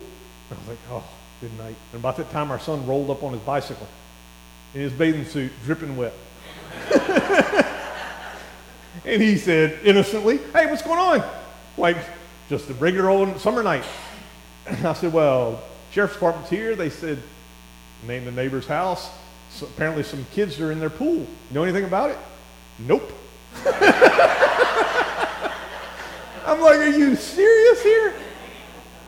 And 0.49 0.57
I 0.57 0.61
was 0.61 0.67
like, 0.69 0.77
oh, 0.91 1.03
good 1.41 1.57
night. 1.57 1.75
And 1.91 1.99
about 1.99 2.17
that 2.17 2.29
time, 2.31 2.51
our 2.51 2.59
son 2.59 2.85
rolled 2.85 3.09
up 3.09 3.23
on 3.23 3.33
his 3.33 3.41
bicycle 3.41 3.87
in 4.73 4.81
his 4.81 4.93
bathing 4.93 5.25
suit, 5.25 5.51
dripping 5.65 5.95
wet. 5.97 6.13
and 9.05 9.21
he 9.21 9.37
said 9.37 9.79
innocently, 9.83 10.37
hey, 10.53 10.65
what's 10.67 10.81
going 10.81 10.99
on? 10.99 11.23
Like, 11.77 11.97
just 12.49 12.69
a 12.69 12.73
regular 12.75 13.09
old 13.09 13.39
summer 13.39 13.63
night. 13.63 13.85
And 14.65 14.85
I 14.87 14.93
said, 14.93 15.13
well, 15.13 15.63
sheriff's 15.91 16.13
department's 16.13 16.49
here. 16.49 16.75
They 16.75 16.89
said, 16.89 17.21
name 18.05 18.25
the 18.25 18.31
neighbor's 18.31 18.67
house. 18.67 19.09
So 19.49 19.65
apparently 19.65 20.03
some 20.03 20.25
kids 20.33 20.59
are 20.59 20.71
in 20.71 20.79
their 20.79 20.89
pool. 20.89 21.15
You 21.15 21.27
know 21.51 21.63
anything 21.63 21.85
about 21.85 22.11
it? 22.11 22.17
Nope. 22.79 23.11
I'm 26.45 26.61
like, 26.61 26.77
are 26.79 26.89
you 26.89 27.15
serious 27.15 27.83
here? 27.83 28.13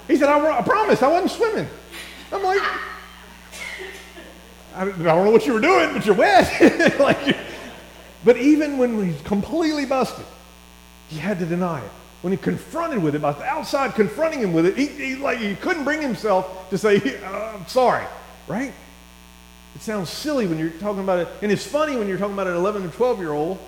He 0.07 0.15
said, 0.17 0.29
I, 0.29 0.59
I 0.59 0.61
promise, 0.61 1.03
I 1.03 1.07
wasn't 1.07 1.31
swimming. 1.31 1.67
I'm 2.31 2.43
like, 2.43 2.61
I, 4.75 4.85
don't 4.85 4.99
know 4.99 5.31
what 5.31 5.45
you 5.45 5.53
were 5.53 5.61
doing, 5.61 5.93
but 5.93 6.05
you're 6.05 6.15
wet. 6.15 6.97
like, 6.99 7.37
but 8.23 8.37
even 8.37 8.77
when 8.77 9.03
he's 9.05 9.21
completely 9.21 9.85
busted, 9.85 10.25
he 11.09 11.17
had 11.17 11.39
to 11.39 11.45
deny 11.45 11.83
it 11.83 11.91
when 12.21 12.31
he 12.31 12.37
confronted 12.37 13.01
with 13.01 13.15
it, 13.15 13.19
about 13.19 13.39
the 13.39 13.45
outside 13.45 13.95
confronting 13.95 14.41
him 14.41 14.51
with 14.51 14.65
it, 14.65 14.77
he, 14.77 14.87
he 14.87 15.15
like 15.15 15.37
he 15.37 15.55
couldn't 15.55 15.83
bring 15.83 16.01
himself 16.01 16.69
to 16.69 16.77
say, 16.77 16.97
uh, 17.23 17.55
"I'm 17.55 17.67
sorry," 17.67 18.05
right? 18.49 18.73
It 19.75 19.81
sounds 19.81 20.09
silly 20.09 20.47
when 20.47 20.57
you're 20.57 20.71
talking 20.71 21.01
about 21.01 21.19
it, 21.19 21.27
and 21.41 21.51
it's 21.51 21.65
funny 21.65 21.95
when 21.95 22.09
you're 22.09 22.17
talking 22.17 22.33
about 22.33 22.47
an 22.47 22.55
11 22.55 22.83
or 22.83 22.89
12 22.89 23.19
year 23.19 23.31
old 23.31 23.59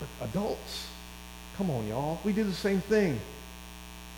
But 0.00 0.28
adults, 0.28 0.86
come 1.58 1.68
on, 1.70 1.86
y'all. 1.86 2.18
We 2.24 2.32
do 2.32 2.44
the 2.44 2.54
same 2.54 2.80
thing. 2.80 3.20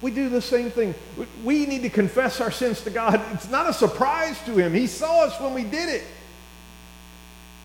We 0.03 0.11
do 0.11 0.29
the 0.29 0.43
same 0.43 0.71
thing. 0.71 0.95
We 1.43 1.65
need 1.65 1.83
to 1.83 1.89
confess 1.89 2.41
our 2.41 2.51
sins 2.51 2.83
to 2.83 2.91
God. 2.91 3.21
It's 3.33 3.51
not 3.51 3.69
a 3.69 3.73
surprise 3.73 4.39
to 4.45 4.57
Him. 4.57 4.75
He 4.75 4.87
saw 4.87 5.25
us 5.25 5.41
when 5.41 5.55
we 5.55 5.65
did 5.65 5.89
it. 5.89 6.05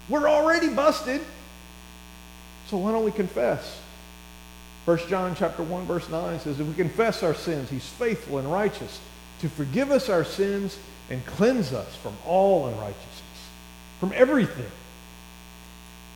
We're 0.08 0.30
already 0.30 0.69
busted. 0.69 1.21
So 2.67 2.77
why 2.77 2.91
don't 2.91 3.04
we 3.04 3.12
confess? 3.12 3.80
1 4.86 4.97
John 5.10 5.36
chapter 5.36 5.62
1 5.62 5.86
verse 5.86 6.10
9 6.10 6.39
says, 6.39 6.60
if 6.60 6.65
we 6.65 6.73
confess 6.73 7.21
our 7.21 7.36
sins, 7.36 7.69
he's 7.69 7.86
faithful 7.86 8.39
and 8.39 8.51
righteous 8.51 8.99
to 9.41 9.49
forgive 9.49 9.91
us 9.91 10.10
our 10.10 10.23
sins 10.23 10.77
and 11.12 11.26
cleanse 11.26 11.74
us 11.74 11.93
from 11.97 12.15
all 12.26 12.67
unrighteousness, 12.67 13.50
from 14.00 14.13
everything. 14.15 14.71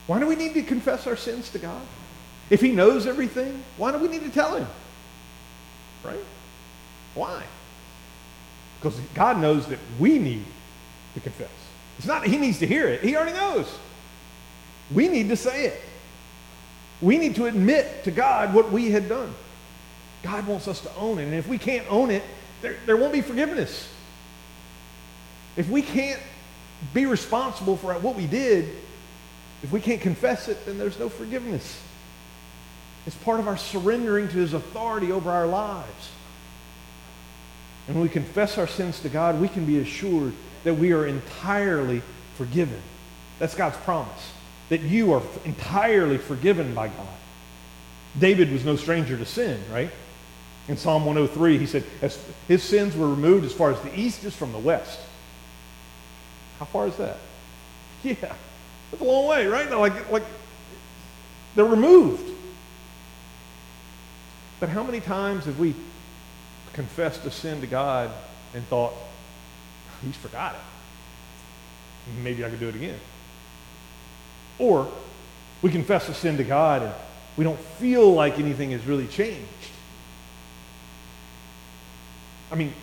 Why 0.08 0.20
do 0.20 0.26
we 0.26 0.36
need 0.36 0.54
to 0.54 0.64
confess 0.64 1.06
our 1.06 1.18
sins 1.18 1.50
to 1.52 1.60
God? 1.60 1.82
If 2.50 2.62
he 2.62 2.72
knows 2.72 3.06
everything, 3.06 3.64
why 3.76 3.92
do 3.92 3.98
we 3.98 4.08
need 4.08 4.24
to 4.24 4.30
tell 4.30 4.56
him? 4.56 4.68
Right? 6.04 6.24
Why? 7.14 7.44
Because 8.80 8.98
God 9.14 9.40
knows 9.40 9.68
that 9.68 9.80
we 10.00 10.18
need 10.18 10.46
to 11.16 11.20
confess. 11.20 11.50
It's 11.98 12.08
not 12.08 12.24
that 12.24 12.30
he 12.30 12.38
needs 12.38 12.60
to 12.60 12.68
hear 12.68 12.88
it. 12.88 13.02
He 13.02 13.18
already 13.18 13.34
knows. 13.34 13.68
We 14.94 15.10
need 15.10 15.28
to 15.30 15.36
say 15.36 15.66
it. 15.66 15.82
We 17.02 17.18
need 17.18 17.36
to 17.36 17.48
admit 17.48 18.06
to 18.06 18.12
God 18.12 18.54
what 18.54 18.72
we 18.72 18.92
had 18.92 19.10
done. 19.10 19.34
God 20.24 20.48
wants 20.48 20.68
us 20.70 20.80
to 20.82 20.96
own 20.96 21.20
it. 21.20 21.24
And 21.24 21.34
if 21.34 21.48
we 21.48 21.58
can't 21.58 21.86
own 21.92 22.12
it, 22.12 22.24
there, 22.62 22.78
there 22.86 22.96
won't 22.96 23.12
be 23.12 23.22
forgiveness. 23.22 23.90
If 25.58 25.70
we 25.70 25.82
can't 25.82 26.22
be 26.94 27.06
responsible 27.06 27.78
for 27.78 27.94
what 27.96 28.15
we 28.15 28.28
did, 28.28 28.70
if 29.63 29.72
we 29.72 29.80
can't 29.80 30.02
confess 30.02 30.48
it, 30.48 30.65
then 30.65 30.78
there's 30.78 31.00
no 31.00 31.10
forgiveness. 31.10 31.82
It's 33.06 33.15
part 33.15 33.39
of 33.39 33.48
our 33.48 33.58
surrendering 33.58 34.28
to 34.30 34.38
his 34.38 34.54
authority 34.54 35.12
over 35.12 35.32
our 35.32 35.48
lives. 35.48 36.10
And 37.88 37.96
when 37.96 38.04
we 38.04 38.10
confess 38.10 38.58
our 38.58 38.68
sins 38.68 39.00
to 39.02 39.10
God, 39.10 39.39
we 39.39 39.48
can 39.48 39.65
be 39.65 39.80
assured 39.80 40.34
that 40.63 40.74
we 40.74 40.91
are 40.91 41.06
entirely 41.06 42.02
forgiven. 42.36 42.82
That's 43.39 43.56
God's 43.56 43.78
promise 43.78 44.32
that 44.70 44.82
you 44.82 45.13
are 45.13 45.22
entirely 45.46 46.18
forgiven 46.18 46.74
by 46.74 46.88
God. 46.88 47.08
David 48.18 48.52
was 48.52 48.65
no 48.65 48.76
stranger 48.76 49.18
to 49.18 49.26
sin, 49.26 49.60
right? 49.72 49.91
In 50.68 50.78
Psalm 50.78 51.06
103, 51.06 51.60
he 51.60 51.68
said, 51.68 51.84
his 52.48 52.63
sins 52.63 52.96
were 52.96 53.10
removed 53.10 53.46
as 53.46 53.54
far 53.54 53.72
as 53.72 53.80
the 53.82 54.00
east 54.00 54.24
is 54.24 54.36
from 54.36 54.52
the 54.52 54.58
west. 54.58 55.00
How 56.60 56.65
far 56.65 56.88
is 56.88 56.98
that? 56.98 57.18
Yeah, 58.04 58.36
that's 58.91 59.02
a 59.02 59.04
long 59.04 59.28
way, 59.28 59.48
right? 59.48 59.72
Like, 59.72 60.12
like 60.12 60.24
they're 61.56 61.65
removed. 61.65 62.30
But 64.60 64.70
how 64.70 64.84
many 64.84 65.00
times 65.00 65.46
have 65.46 65.58
we 65.58 65.74
confessed 66.74 67.26
a 67.26 67.32
sin 67.32 67.62
to 67.62 67.68
God 67.68 68.12
and 68.54 68.65
thought, 68.68 68.94
he's 70.04 70.15
forgot 70.18 70.56
it. 70.56 72.22
Maybe 72.22 72.46
I 72.46 72.50
could 72.50 72.60
do 72.60 72.70
it 72.70 72.76
again. 72.76 73.00
Or 74.60 74.91
we 75.62 75.72
confess 75.72 76.08
a 76.10 76.13
sin 76.13 76.38
to 76.38 76.44
God 76.44 76.84
and 76.84 76.94
we 77.38 77.44
don't 77.44 77.60
feel 77.60 78.13
like 78.13 78.39
anything 78.39 78.72
has 78.72 78.86
really 78.86 79.08
changed. 79.08 79.48
I 82.52 82.56
mean, 82.56 82.74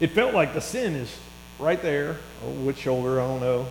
it 0.00 0.12
felt 0.12 0.32
like 0.32 0.54
the 0.54 0.60
sin 0.60 0.94
is 0.94 1.14
right 1.58 1.80
there, 1.80 2.18
oh, 2.44 2.48
or 2.48 2.52
which 2.66 2.78
shoulder, 2.78 3.20
I 3.20 3.26
don't 3.26 3.40
know. 3.40 3.66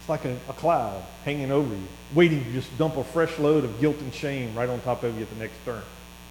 It's 0.00 0.08
like 0.08 0.24
a, 0.24 0.36
a, 0.48 0.52
cloud 0.52 1.02
hanging 1.24 1.52
over 1.52 1.72
you, 1.74 1.86
waiting 2.14 2.44
to 2.44 2.52
just 2.52 2.76
dump 2.76 2.96
a 2.96 3.04
fresh 3.04 3.38
load 3.38 3.64
of 3.64 3.80
guilt 3.80 3.98
and 4.00 4.12
shame 4.12 4.54
right 4.54 4.68
on 4.68 4.80
top 4.80 5.04
of 5.04 5.14
you 5.14 5.22
at 5.22 5.30
the 5.30 5.36
next 5.36 5.54
turn. 5.64 5.82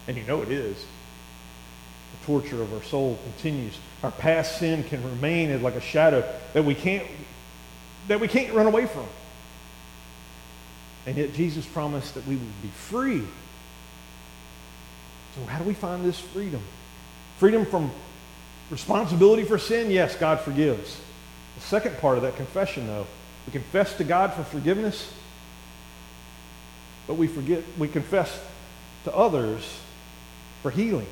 And 0.07 0.17
you 0.17 0.23
know 0.23 0.41
it 0.41 0.49
is. 0.49 0.75
The 0.77 2.25
torture 2.25 2.61
of 2.61 2.73
our 2.73 2.83
soul 2.83 3.17
continues. 3.23 3.77
Our 4.03 4.11
past 4.11 4.59
sin 4.59 4.83
can 4.83 5.03
remain 5.03 5.51
as 5.51 5.61
like 5.61 5.75
a 5.75 5.81
shadow 5.81 6.27
that 6.53 6.65
we 6.65 6.75
can't 6.75 7.07
that 8.07 8.19
we 8.19 8.27
can't 8.27 8.53
run 8.53 8.65
away 8.65 8.87
from. 8.87 9.07
And 11.05 11.15
yet 11.15 11.33
Jesus 11.33 11.65
promised 11.65 12.15
that 12.15 12.27
we 12.27 12.35
would 12.35 12.61
be 12.61 12.67
free. 12.69 13.23
So 15.35 15.45
how 15.45 15.59
do 15.59 15.63
we 15.63 15.73
find 15.73 16.03
this 16.03 16.19
freedom? 16.19 16.61
Freedom 17.37 17.65
from 17.65 17.91
responsibility 18.71 19.43
for 19.43 19.59
sin? 19.59 19.91
Yes, 19.91 20.15
God 20.15 20.39
forgives. 20.39 20.99
The 21.55 21.61
second 21.61 21.97
part 21.99 22.17
of 22.17 22.23
that 22.23 22.37
confession, 22.37 22.87
though, 22.87 23.05
we 23.45 23.51
confess 23.51 23.95
to 23.97 24.03
God 24.03 24.33
for 24.33 24.43
forgiveness, 24.43 25.13
but 27.05 27.15
we 27.15 27.27
forget 27.27 27.63
we 27.77 27.87
confess 27.87 28.39
to 29.03 29.13
others 29.13 29.79
for 30.61 30.71
healing. 30.71 31.07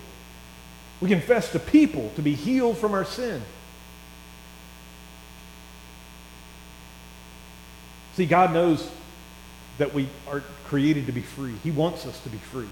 We 1.01 1.09
confess 1.09 1.51
to 1.51 1.59
people 1.59 2.11
to 2.15 2.21
be 2.21 2.35
healed 2.35 2.77
from 2.77 2.93
our 2.93 3.05
sin. 3.05 3.41
See, 8.15 8.25
God 8.25 8.53
knows 8.53 8.89
that 9.77 9.93
we 9.93 10.09
are 10.27 10.43
created 10.65 11.05
to 11.05 11.11
be 11.11 11.21
free. 11.21 11.55
He 11.63 11.71
wants 11.71 12.05
us 12.05 12.21
to 12.23 12.29
be 12.29 12.37
free. 12.37 12.67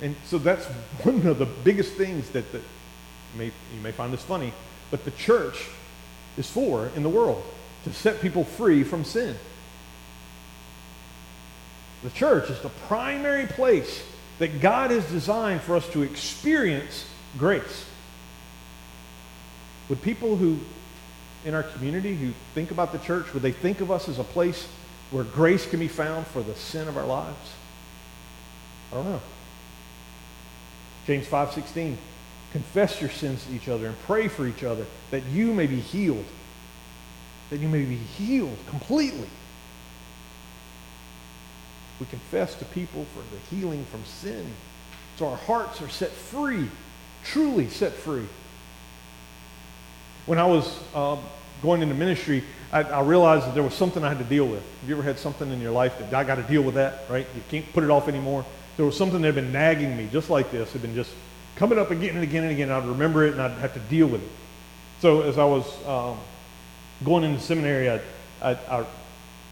And 0.00 0.14
so 0.26 0.38
that's 0.38 0.66
one 1.02 1.26
of 1.26 1.38
the 1.38 1.46
biggest 1.46 1.94
things 1.94 2.28
that, 2.30 2.52
that 2.52 2.62
you, 3.32 3.38
may, 3.38 3.46
you 3.46 3.80
may 3.82 3.92
find 3.92 4.12
this 4.12 4.22
funny, 4.22 4.52
but 4.90 5.04
the 5.04 5.10
church 5.12 5.66
is 6.36 6.48
for 6.48 6.90
in 6.96 7.02
the 7.02 7.08
world 7.08 7.42
to 7.84 7.92
set 7.92 8.20
people 8.20 8.44
free 8.44 8.84
from 8.84 9.04
sin. 9.04 9.36
The 12.02 12.10
church 12.10 12.48
is 12.50 12.60
the 12.60 12.68
primary 12.68 13.46
place 13.46 14.02
that 14.38 14.60
God 14.60 14.90
has 14.90 15.04
designed 15.10 15.62
for 15.62 15.74
us 15.74 15.88
to 15.90 16.02
experience 16.02 17.04
grace. 17.36 17.84
Would 19.88 20.00
people 20.02 20.36
who 20.36 20.58
in 21.44 21.54
our 21.54 21.62
community 21.62 22.14
who 22.14 22.32
think 22.54 22.70
about 22.70 22.92
the 22.92 22.98
church, 22.98 23.32
would 23.32 23.42
they 23.42 23.52
think 23.52 23.80
of 23.80 23.90
us 23.90 24.08
as 24.08 24.18
a 24.18 24.24
place 24.24 24.66
where 25.10 25.24
grace 25.24 25.66
can 25.66 25.80
be 25.80 25.88
found 25.88 26.26
for 26.26 26.42
the 26.42 26.54
sin 26.54 26.88
of 26.88 26.96
our 26.96 27.06
lives? 27.06 27.54
I 28.92 28.96
don't 28.96 29.04
know. 29.04 29.20
James 31.06 31.26
5:16 31.26 31.96
Confess 32.52 33.00
your 33.00 33.10
sins 33.10 33.44
to 33.44 33.52
each 33.52 33.68
other 33.68 33.86
and 33.86 33.96
pray 34.06 34.28
for 34.28 34.46
each 34.46 34.64
other 34.64 34.86
that 35.10 35.24
you 35.26 35.52
may 35.52 35.66
be 35.66 35.80
healed. 35.80 36.24
That 37.50 37.58
you 37.60 37.68
may 37.68 37.84
be 37.84 37.96
healed 37.96 38.56
completely. 38.68 39.28
We 42.00 42.06
confess 42.06 42.54
to 42.56 42.64
people 42.66 43.06
for 43.14 43.22
the 43.34 43.56
healing 43.56 43.84
from 43.86 44.04
sin. 44.04 44.46
So 45.16 45.28
our 45.28 45.36
hearts 45.36 45.82
are 45.82 45.88
set 45.88 46.10
free, 46.10 46.68
truly 47.24 47.68
set 47.68 47.92
free. 47.92 48.26
When 50.26 50.38
I 50.38 50.44
was 50.44 50.78
um, 50.94 51.20
going 51.62 51.82
into 51.82 51.94
ministry, 51.94 52.44
I, 52.70 52.82
I, 52.82 53.02
realized 53.02 53.46
that 53.46 53.54
there 53.54 53.62
was 53.62 53.74
something 53.74 54.04
I 54.04 54.08
had 54.08 54.18
to 54.18 54.24
deal 54.24 54.46
with. 54.46 54.62
Have 54.80 54.88
you 54.88 54.94
ever 54.94 55.02
had 55.02 55.18
something 55.18 55.50
in 55.50 55.60
your 55.60 55.72
life 55.72 55.98
that 55.98 56.14
I 56.14 56.22
got 56.22 56.36
to 56.36 56.42
deal 56.42 56.62
with 56.62 56.74
that, 56.74 57.04
right? 57.08 57.26
You 57.34 57.42
can't 57.50 57.72
put 57.72 57.82
it 57.82 57.90
off 57.90 58.08
anymore. 58.08 58.44
There 58.76 58.86
was 58.86 58.96
something 58.96 59.20
that 59.22 59.28
had 59.28 59.34
been 59.34 59.52
nagging 59.52 59.96
me, 59.96 60.08
just 60.12 60.30
like 60.30 60.52
this, 60.52 60.72
had 60.72 60.82
been 60.82 60.94
just 60.94 61.10
coming 61.58 61.76
up 61.76 61.90
again 61.90 62.14
and 62.14 62.22
again 62.22 62.44
and 62.44 62.52
again. 62.52 62.70
I'd 62.70 62.86
remember 62.86 63.26
it 63.26 63.32
and 63.32 63.42
I'd 63.42 63.58
have 63.58 63.74
to 63.74 63.80
deal 63.80 64.06
with 64.06 64.22
it. 64.22 64.30
So 65.00 65.22
as 65.22 65.38
I 65.38 65.44
was 65.44 65.86
um, 65.86 66.18
going 67.04 67.24
into 67.24 67.40
seminary, 67.40 67.90
I, 67.90 68.00
I, 68.40 68.86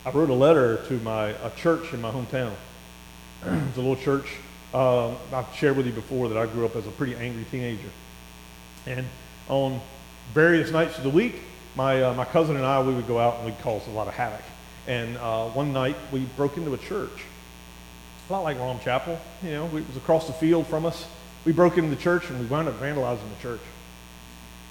I, 0.05 0.11
wrote 0.11 0.31
a 0.31 0.35
letter 0.35 0.85
to 0.87 1.01
my 1.01 1.31
a 1.31 1.51
church 1.57 1.93
in 1.93 2.01
my 2.01 2.13
hometown. 2.13 2.53
it's 3.43 3.77
a 3.77 3.81
little 3.81 3.97
church. 3.97 4.29
Um, 4.73 5.17
I've 5.33 5.53
shared 5.57 5.77
with 5.77 5.87
you 5.87 5.93
before 5.93 6.29
that 6.29 6.39
I 6.39 6.47
grew 6.47 6.65
up 6.65 6.77
as 6.77 6.87
a 6.87 6.91
pretty 6.91 7.17
angry 7.17 7.45
teenager. 7.51 7.91
And 8.87 9.05
on 9.49 9.81
various 10.33 10.71
nights 10.71 10.99
of 10.99 11.03
the 11.03 11.11
week, 11.11 11.41
my, 11.75 12.03
uh, 12.03 12.15
my 12.15 12.25
cousin 12.25 12.55
and 12.55 12.65
I, 12.65 12.81
we 12.83 12.95
would 12.95 13.09
go 13.09 13.19
out 13.19 13.37
and 13.37 13.47
we'd 13.47 13.59
cause 13.61 13.85
a 13.89 13.91
lot 13.91 14.07
of 14.07 14.15
havoc. 14.15 14.43
And 14.87 15.17
uh, 15.19 15.49
one 15.49 15.73
night 15.73 15.97
we 16.13 16.21
broke 16.37 16.57
into 16.57 16.73
a 16.73 16.79
church. 16.79 17.25
A 18.29 18.33
lot 18.33 18.43
like 18.45 18.59
Rom 18.59 18.79
Chapel, 18.79 19.21
you 19.43 19.51
know, 19.51 19.67
it 19.67 19.87
was 19.87 19.97
across 19.97 20.29
the 20.29 20.33
field 20.33 20.69
from 20.69 20.87
us. 20.87 21.07
We 21.47 21.53
broke 21.53 21.79
into 21.79 21.95
the 21.95 22.03
church 22.03 22.29
and 22.29 22.41
we 22.41 22.47
wound 22.47 22.69
up 22.69 22.79
vandalizing 22.81 23.21
the 23.37 23.41
church. 23.41 23.61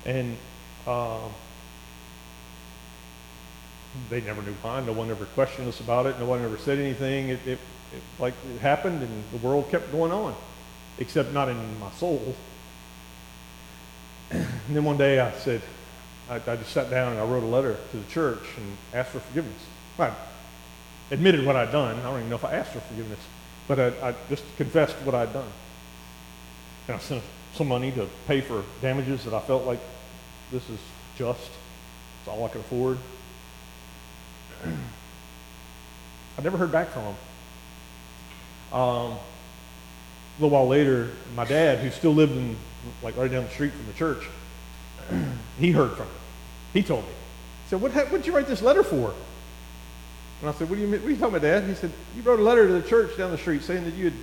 And 0.05 0.37
uh, 0.85 1.29
they 4.09 4.19
never 4.19 4.41
knew 4.41 4.53
why. 4.61 4.81
No 4.81 4.91
one 4.91 5.09
ever 5.09 5.23
questioned 5.25 5.69
us 5.69 5.79
about 5.79 6.05
it. 6.05 6.19
No 6.19 6.25
one 6.25 6.41
ever 6.43 6.57
said 6.57 6.77
anything. 6.77 7.29
It, 7.29 7.39
it, 7.47 7.59
it, 7.93 8.01
like 8.19 8.33
it 8.53 8.59
happened 8.59 9.01
and 9.01 9.23
the 9.31 9.37
world 9.37 9.71
kept 9.71 9.89
going 9.93 10.11
on, 10.11 10.35
except 10.99 11.31
not 11.31 11.47
in 11.47 11.79
my 11.79 11.89
soul. 11.91 12.35
and 14.29 14.45
then 14.69 14.83
one 14.83 14.97
day 14.97 15.21
I 15.21 15.31
said, 15.31 15.61
I, 16.29 16.35
I, 16.35 16.57
just 16.57 16.73
sat 16.73 16.89
down 16.89 17.13
and 17.13 17.21
I 17.21 17.23
wrote 17.23 17.43
a 17.43 17.47
letter 17.47 17.77
to 17.91 17.97
the 17.97 18.11
church 18.11 18.43
and 18.57 18.77
asked 18.93 19.11
for 19.11 19.21
forgiveness. 19.21 19.61
I 19.97 20.11
admitted 21.09 21.45
what 21.45 21.55
I'd 21.55 21.71
done. 21.71 21.97
I 21.99 22.03
don't 22.03 22.17
even 22.17 22.29
know 22.29 22.35
if 22.35 22.43
I 22.43 22.53
asked 22.53 22.73
for 22.73 22.81
forgiveness, 22.81 23.19
but 23.65 23.79
I, 23.79 24.09
I 24.09 24.15
just 24.27 24.43
confessed 24.57 24.95
what 25.05 25.15
I'd 25.15 25.31
done. 25.31 25.49
And 26.87 26.95
I 26.95 26.99
sent 26.99 27.23
some 27.55 27.67
money 27.67 27.91
to 27.93 28.07
pay 28.27 28.41
for 28.41 28.63
damages 28.81 29.23
that 29.25 29.33
I 29.33 29.39
felt 29.39 29.65
like 29.65 29.79
this 30.51 30.69
is 30.69 30.79
just. 31.17 31.49
It's 32.19 32.27
all 32.27 32.43
I 32.43 32.49
could 32.49 32.61
afford. 32.61 32.97
I 36.37 36.41
never 36.41 36.57
heard 36.57 36.71
back 36.71 36.89
from 36.89 37.03
them. 37.03 37.15
Um, 38.73 39.11
a 40.37 40.41
little 40.41 40.49
while 40.49 40.67
later, 40.67 41.11
my 41.35 41.45
dad, 41.45 41.79
who 41.79 41.89
still 41.91 42.13
lived 42.13 42.33
in 42.33 42.57
like 43.01 43.15
right 43.15 43.31
down 43.31 43.45
the 43.45 43.49
street 43.49 43.71
from 43.71 43.85
the 43.87 43.93
church, 43.93 44.27
he 45.59 45.71
heard 45.71 45.91
from 45.93 46.07
it. 46.07 46.13
He 46.73 46.83
told 46.83 47.05
me. 47.05 47.11
He 47.63 47.69
said, 47.69 47.81
what, 47.81 47.93
what 47.93 48.11
did 48.11 48.27
you 48.27 48.35
write 48.35 48.47
this 48.47 48.61
letter 48.61 48.83
for? 48.83 49.13
And 50.41 50.49
I 50.49 50.53
said, 50.53 50.69
what, 50.69 50.75
do 50.75 50.81
you, 50.81 50.91
what 50.91 51.03
are 51.03 51.09
you 51.09 51.15
talking 51.15 51.35
about, 51.35 51.41
Dad? 51.41 51.63
He 51.63 51.75
said, 51.75 51.91
you 52.15 52.21
wrote 52.21 52.39
a 52.39 52.43
letter 52.43 52.67
to 52.67 52.73
the 52.73 52.87
church 52.87 53.17
down 53.17 53.31
the 53.31 53.37
street 53.37 53.63
saying 53.63 53.85
that 53.85 53.93
you 53.93 54.05
had 54.05 54.13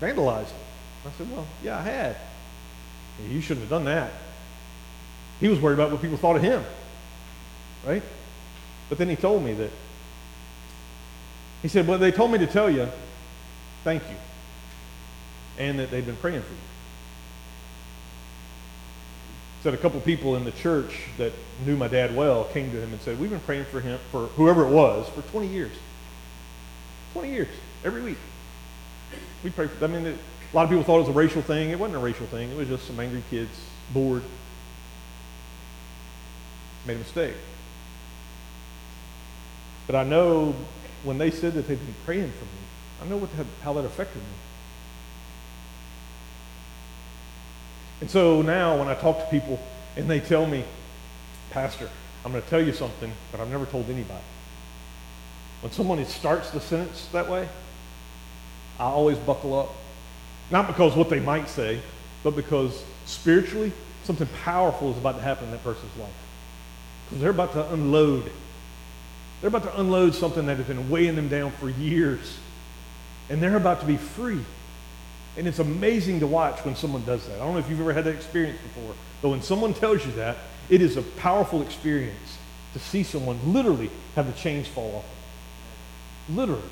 vandalized. 0.00 0.52
I 1.04 1.10
said, 1.18 1.30
well, 1.32 1.46
yeah, 1.62 1.78
I 1.78 1.82
had. 1.82 2.16
You 3.28 3.40
shouldn't 3.40 3.62
have 3.62 3.70
done 3.70 3.84
that. 3.84 4.12
He 5.40 5.48
was 5.48 5.60
worried 5.60 5.74
about 5.74 5.90
what 5.90 6.00
people 6.00 6.16
thought 6.16 6.36
of 6.36 6.42
him, 6.42 6.64
right? 7.84 8.02
But 8.88 8.98
then 8.98 9.08
he 9.08 9.16
told 9.16 9.42
me 9.42 9.54
that, 9.54 9.70
he 11.62 11.68
said, 11.68 11.86
well, 11.86 11.98
they 11.98 12.12
told 12.12 12.30
me 12.30 12.38
to 12.38 12.46
tell 12.46 12.70
you, 12.70 12.88
thank 13.84 14.02
you, 14.04 14.16
and 15.58 15.78
that 15.78 15.90
they've 15.90 16.06
been 16.06 16.16
praying 16.16 16.42
for 16.42 16.52
you. 16.52 16.58
Said 19.62 19.74
a 19.74 19.76
couple 19.76 20.00
people 20.00 20.36
in 20.36 20.44
the 20.44 20.50
church 20.52 21.00
that 21.18 21.32
knew 21.64 21.76
my 21.76 21.88
dad 21.88 22.16
well 22.16 22.44
came 22.44 22.70
to 22.72 22.80
him 22.80 22.92
and 22.92 23.00
said, 23.00 23.18
we've 23.20 23.30
been 23.30 23.40
praying 23.40 23.64
for 23.64 23.80
him, 23.80 23.98
for 24.10 24.26
whoever 24.28 24.64
it 24.64 24.70
was, 24.70 25.08
for 25.08 25.22
20 25.22 25.46
years. 25.46 25.72
20 27.12 27.30
years, 27.30 27.48
every 27.84 28.02
week. 28.02 28.18
We 29.44 29.50
pray 29.50 29.68
for, 29.68 29.84
I 29.84 29.88
mean, 29.88 30.18
a 30.52 30.56
lot 30.56 30.64
of 30.64 30.68
people 30.68 30.84
thought 30.84 30.96
it 30.96 31.00
was 31.00 31.08
a 31.08 31.12
racial 31.12 31.40
thing. 31.40 31.70
It 31.70 31.78
wasn't 31.78 31.96
a 31.96 32.04
racial 32.04 32.26
thing. 32.26 32.50
It 32.50 32.56
was 32.56 32.68
just 32.68 32.86
some 32.86 33.00
angry 33.00 33.22
kids, 33.30 33.58
bored, 33.92 34.22
made 36.86 36.96
a 36.96 36.98
mistake. 36.98 37.34
But 39.86 39.96
I 39.96 40.04
know 40.04 40.54
when 41.04 41.18
they 41.18 41.30
said 41.30 41.54
that 41.54 41.66
they'd 41.66 41.78
been 41.78 41.94
praying 42.04 42.32
for 42.32 42.44
me, 42.44 42.50
I 43.02 43.06
know 43.06 43.16
what 43.16 43.30
how 43.62 43.72
that 43.72 43.84
affected 43.84 44.18
me. 44.18 44.28
And 48.02 48.10
so 48.10 48.42
now 48.42 48.78
when 48.78 48.88
I 48.88 48.94
talk 48.94 49.18
to 49.18 49.26
people 49.26 49.58
and 49.96 50.08
they 50.08 50.20
tell 50.20 50.44
me, 50.46 50.64
Pastor, 51.50 51.88
I'm 52.24 52.32
going 52.32 52.42
to 52.42 52.50
tell 52.50 52.60
you 52.60 52.72
something, 52.72 53.12
but 53.30 53.40
I've 53.40 53.50
never 53.50 53.66
told 53.66 53.88
anybody. 53.88 54.24
When 55.60 55.72
someone 55.72 56.04
starts 56.04 56.50
the 56.50 56.60
sentence 56.60 57.08
that 57.12 57.28
way, 57.28 57.48
I 58.78 58.84
always 58.84 59.18
buckle 59.18 59.58
up. 59.58 59.70
Not 60.50 60.66
because 60.66 60.94
what 60.94 61.08
they 61.08 61.20
might 61.20 61.48
say, 61.48 61.80
but 62.22 62.36
because 62.36 62.82
spiritually, 63.06 63.72
something 64.04 64.28
powerful 64.44 64.90
is 64.92 64.98
about 64.98 65.16
to 65.16 65.22
happen 65.22 65.46
in 65.46 65.50
that 65.52 65.64
person's 65.64 65.96
life. 65.96 66.10
Because 67.06 67.22
they're 67.22 67.30
about 67.30 67.52
to 67.52 67.72
unload. 67.72 68.30
They're 69.40 69.48
about 69.48 69.64
to 69.64 69.80
unload 69.80 70.14
something 70.14 70.46
that 70.46 70.56
has 70.56 70.66
been 70.66 70.90
weighing 70.90 71.16
them 71.16 71.28
down 71.28 71.52
for 71.52 71.68
years. 71.68 72.38
And 73.28 73.42
they're 73.42 73.56
about 73.56 73.80
to 73.80 73.86
be 73.86 73.96
free. 73.96 74.44
And 75.36 75.48
it's 75.48 75.58
amazing 75.58 76.20
to 76.20 76.26
watch 76.26 76.64
when 76.64 76.76
someone 76.76 77.04
does 77.04 77.26
that. 77.26 77.36
I 77.36 77.38
don't 77.38 77.54
know 77.54 77.58
if 77.58 77.70
you've 77.70 77.80
ever 77.80 77.92
had 77.92 78.04
that 78.04 78.14
experience 78.14 78.60
before, 78.60 78.94
but 79.22 79.30
when 79.30 79.42
someone 79.42 79.72
tells 79.72 80.04
you 80.04 80.12
that, 80.12 80.36
it 80.68 80.82
is 80.82 80.96
a 80.96 81.02
powerful 81.02 81.62
experience 81.62 82.38
to 82.74 82.78
see 82.78 83.02
someone 83.02 83.38
literally 83.52 83.90
have 84.14 84.26
the 84.26 84.32
chains 84.32 84.68
fall 84.68 84.96
off. 84.96 85.04
Literally. 86.28 86.62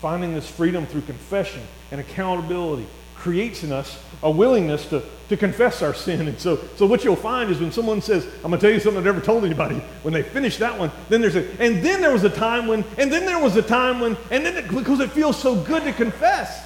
Finding 0.00 0.34
this 0.34 0.48
freedom 0.48 0.86
through 0.86 1.02
confession 1.02 1.62
and 1.90 2.00
accountability 2.00 2.86
creates 3.14 3.64
in 3.64 3.72
us 3.72 3.98
a 4.22 4.30
willingness 4.30 4.86
to, 4.86 5.02
to 5.28 5.36
confess 5.36 5.82
our 5.82 5.94
sin. 5.94 6.28
And 6.28 6.38
so, 6.38 6.60
so 6.76 6.86
what 6.86 7.02
you'll 7.02 7.16
find 7.16 7.50
is 7.50 7.58
when 7.58 7.72
someone 7.72 8.00
says, 8.00 8.24
I'm 8.36 8.50
going 8.50 8.52
to 8.52 8.58
tell 8.58 8.70
you 8.72 8.78
something 8.78 8.98
I've 8.98 9.04
never 9.04 9.20
told 9.20 9.44
anybody, 9.44 9.76
when 10.02 10.14
they 10.14 10.22
finish 10.22 10.58
that 10.58 10.78
one, 10.78 10.92
then 11.08 11.20
there's 11.20 11.34
a, 11.34 11.50
and 11.60 11.82
then 11.82 12.00
there 12.00 12.12
was 12.12 12.24
a 12.24 12.30
time 12.30 12.66
when, 12.66 12.84
and 12.98 13.12
then 13.12 13.26
there 13.26 13.42
was 13.42 13.56
a 13.56 13.62
time 13.62 14.00
when, 14.00 14.16
and 14.30 14.44
then 14.44 14.56
it, 14.56 14.68
because 14.68 15.00
it 15.00 15.10
feels 15.10 15.40
so 15.40 15.56
good 15.56 15.82
to 15.84 15.92
confess. 15.92 16.62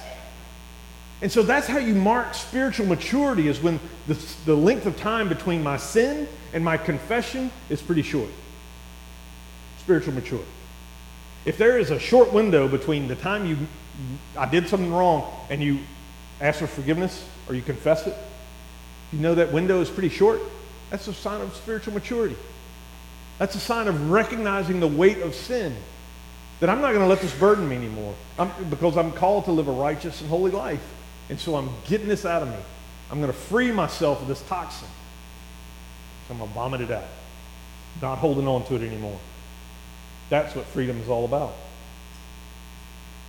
And 1.21 1.31
so 1.31 1.43
that's 1.43 1.67
how 1.67 1.77
you 1.77 1.93
mark 1.95 2.33
spiritual 2.33 2.87
maturity 2.87 3.47
is 3.47 3.61
when 3.61 3.79
the, 4.07 4.13
the 4.45 4.55
length 4.55 4.85
of 4.85 4.97
time 4.97 5.29
between 5.29 5.63
my 5.63 5.77
sin 5.77 6.27
and 6.53 6.63
my 6.63 6.77
confession 6.77 7.51
is 7.69 7.81
pretty 7.81 8.01
short. 8.01 8.29
Spiritual 9.79 10.13
maturity. 10.13 10.49
If 11.45 11.57
there 11.57 11.79
is 11.79 11.91
a 11.91 11.99
short 11.99 12.31
window 12.33 12.67
between 12.67 13.07
the 13.07 13.15
time 13.15 13.45
you 13.45 13.57
I 14.37 14.49
did 14.49 14.67
something 14.67 14.91
wrong 14.91 15.31
and 15.49 15.61
you 15.61 15.79
ask 16.39 16.59
for 16.59 16.67
forgiveness 16.67 17.25
or 17.47 17.55
you 17.55 17.61
confess 17.61 18.07
it, 18.07 18.15
you 19.11 19.19
know 19.19 19.35
that 19.35 19.51
window 19.51 19.81
is 19.81 19.89
pretty 19.89 20.09
short, 20.09 20.41
that's 20.89 21.07
a 21.07 21.13
sign 21.13 21.41
of 21.41 21.55
spiritual 21.55 21.93
maturity. 21.93 22.35
That's 23.37 23.55
a 23.55 23.59
sign 23.59 23.87
of 23.87 24.11
recognizing 24.11 24.79
the 24.79 24.87
weight 24.87 25.19
of 25.19 25.35
sin. 25.35 25.75
That 26.59 26.69
I'm 26.69 26.79
not 26.79 26.89
going 26.89 27.01
to 27.01 27.07
let 27.07 27.21
this 27.21 27.33
burden 27.33 27.67
me 27.67 27.75
anymore 27.75 28.13
I'm, 28.37 28.51
because 28.69 28.95
I'm 28.95 29.11
called 29.11 29.45
to 29.45 29.51
live 29.51 29.67
a 29.67 29.71
righteous 29.71 30.21
and 30.21 30.29
holy 30.29 30.51
life. 30.51 30.83
And 31.29 31.39
so 31.39 31.55
I'm 31.55 31.69
getting 31.87 32.07
this 32.07 32.25
out 32.25 32.43
of 32.43 32.49
me. 32.49 32.57
I'm 33.09 33.19
going 33.19 33.31
to 33.31 33.37
free 33.37 33.71
myself 33.71 34.21
of 34.21 34.27
this 34.27 34.41
toxin. 34.43 34.87
So 36.27 36.33
I'm 36.33 36.37
going 36.37 36.49
to 36.49 36.55
vomit 36.55 36.81
it 36.81 36.91
out. 36.91 37.05
Not 38.01 38.19
holding 38.19 38.47
on 38.47 38.63
to 38.65 38.75
it 38.75 38.83
anymore. 38.83 39.19
That's 40.31 40.55
what 40.55 40.65
freedom 40.67 40.97
is 41.01 41.09
all 41.09 41.25
about. 41.25 41.53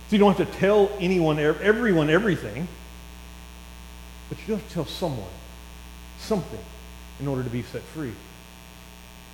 So 0.07 0.15
you 0.15 0.19
don't 0.19 0.37
have 0.37 0.49
to 0.49 0.57
tell 0.57 0.89
anyone, 1.01 1.37
everyone, 1.37 2.09
everything, 2.09 2.65
but 4.29 4.37
you 4.47 4.53
have 4.53 4.65
to 4.65 4.73
tell 4.73 4.85
someone 4.85 5.27
something 6.17 6.63
in 7.19 7.27
order 7.27 7.43
to 7.43 7.49
be 7.49 7.61
set 7.61 7.81
free. 7.81 8.13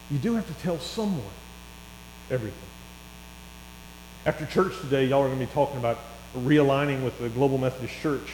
You 0.10 0.18
do 0.18 0.34
have 0.34 0.48
to 0.48 0.54
tell 0.64 0.80
someone 0.80 1.22
everything. 2.32 2.58
After 4.26 4.48
church 4.48 4.74
today, 4.82 5.06
y'all 5.06 5.22
are 5.22 5.28
going 5.28 5.40
to 5.40 5.46
be 5.46 5.52
talking 5.54 5.78
about 5.78 6.00
realigning 6.36 7.04
with 7.04 7.20
the 7.20 7.30
Global 7.30 7.60
Methodist 7.60 7.94
Church. 8.02 8.34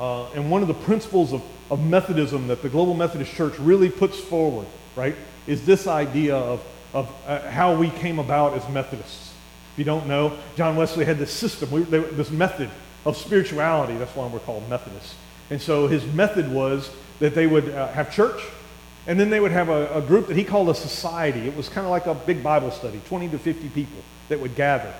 Uh, 0.00 0.28
and 0.32 0.50
one 0.50 0.62
of 0.62 0.66
the 0.66 0.74
principles 0.74 1.32
of, 1.32 1.40
of 1.70 1.78
Methodism 1.78 2.48
that 2.48 2.62
the 2.62 2.68
Global 2.68 2.94
Methodist 2.94 3.32
Church 3.32 3.56
really 3.60 3.90
puts 3.90 4.18
forward, 4.18 4.66
right, 4.96 5.14
is 5.46 5.64
this 5.64 5.86
idea 5.86 6.34
of 6.34 6.64
of 6.92 7.12
uh, 7.26 7.48
how 7.50 7.74
we 7.74 7.90
came 7.90 8.18
about 8.18 8.54
as 8.54 8.68
Methodists. 8.68 9.32
If 9.72 9.78
you 9.78 9.84
don't 9.84 10.06
know, 10.06 10.36
John 10.56 10.76
Wesley 10.76 11.04
had 11.04 11.18
this 11.18 11.32
system, 11.32 11.70
we, 11.70 11.82
they, 11.82 11.98
this 11.98 12.30
method 12.30 12.70
of 13.06 13.16
spirituality. 13.16 13.96
That's 13.96 14.14
why 14.14 14.26
we're 14.26 14.40
called 14.40 14.68
Methodists. 14.68 15.14
And 15.50 15.60
so 15.60 15.86
his 15.86 16.04
method 16.12 16.50
was 16.52 16.90
that 17.18 17.34
they 17.34 17.46
would 17.46 17.70
uh, 17.70 17.88
have 17.88 18.12
church, 18.12 18.42
and 19.06 19.18
then 19.18 19.30
they 19.30 19.40
would 19.40 19.52
have 19.52 19.68
a, 19.68 19.94
a 19.94 20.02
group 20.02 20.26
that 20.28 20.36
he 20.36 20.44
called 20.44 20.68
a 20.68 20.74
society. 20.74 21.40
It 21.40 21.56
was 21.56 21.68
kind 21.68 21.86
of 21.86 21.90
like 21.90 22.06
a 22.06 22.14
big 22.14 22.42
Bible 22.42 22.70
study, 22.70 23.00
20 23.06 23.30
to 23.30 23.38
50 23.38 23.68
people 23.70 24.02
that 24.28 24.40
would 24.40 24.54
gather 24.54 24.92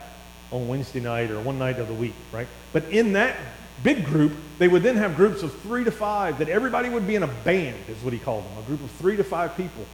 on 0.51 0.69
Wednesday 0.69 1.01
night 1.01 1.31
or 1.31 1.41
one 1.41 1.59
night 1.59 1.79
of 1.79 1.89
the 1.89 1.95
week, 1.95 2.15
right? 2.33 2.47
But 2.73 2.85
in 2.85 3.13
that 3.15 3.37
big 3.83 4.05
group, 4.05 4.33
they 4.59 4.69
would 4.69 4.83
then 4.83 4.97
have 4.97 5.17
groups 5.17 5.43
of 5.43 5.59
three 5.61 5.85
to 5.85 5.91
five 5.91 6.39
that 6.39 6.49
everybody 6.49 6.89
would 6.89 7.07
be 7.07 7.15
in 7.15 7.23
a 7.23 7.29
band, 7.45 7.77
is 7.89 8.03
what 8.03 8.13
he 8.13 8.19
called 8.19 8.45
them, 8.45 8.59
a 8.59 8.63
group 8.63 8.83
of 8.83 8.91
three 8.93 9.17
to 9.17 9.25
five 9.25 9.57
people 9.57 9.85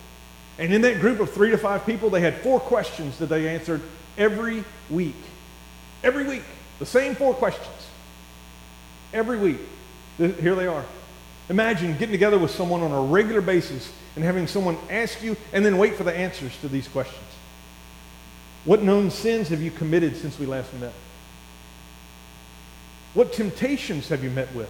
and 0.59 0.75
in 0.75 0.83
that 0.83 1.01
group 1.01 1.21
of 1.21 1.31
three 1.33 1.51
to 1.51 1.59
five 1.59 1.87
people, 1.87 2.11
they 2.11 2.21
had 2.21 2.39
four 2.39 2.59
questions 2.59 3.19
that 3.19 3.27
they 3.27 3.49
answered 3.49 3.81
every 4.17 4.65
week. 4.91 5.17
Every 6.03 6.25
week. 6.25 6.43
The 6.81 6.87
same 6.87 7.15
four 7.15 7.33
questions. 7.35 7.69
Every 9.13 9.39
week. 9.39 9.59
Here 10.19 10.55
they 10.55 10.67
are. 10.67 10.85
Imagine 11.49 11.93
getting 11.93 12.11
together 12.11 12.39
with 12.39 12.51
someone 12.51 12.83
on 12.83 12.93
a 12.93 13.01
regular 13.01 13.41
basis 13.41 13.91
and 14.17 14.25
having 14.25 14.47
someone 14.49 14.77
ask 14.91 15.23
you 15.23 15.37
and 15.53 15.65
then 15.65 15.79
wait 15.79 15.95
for 15.95 16.05
the 16.05 16.15
answers 16.15 16.57
to 16.61 16.69
these 16.69 16.89
questions. 16.89 17.25
What 18.65 18.83
known 18.83 19.11
sins 19.11 19.49
have 19.49 19.63
you 19.63 19.71
committed 19.71 20.17
since 20.17 20.39
we 20.39 20.45
last 20.45 20.75
met? 20.75 20.93
What 23.15 23.33
temptations 23.33 24.09
have 24.09 24.23
you 24.23 24.31
met 24.31 24.53
with? 24.55 24.69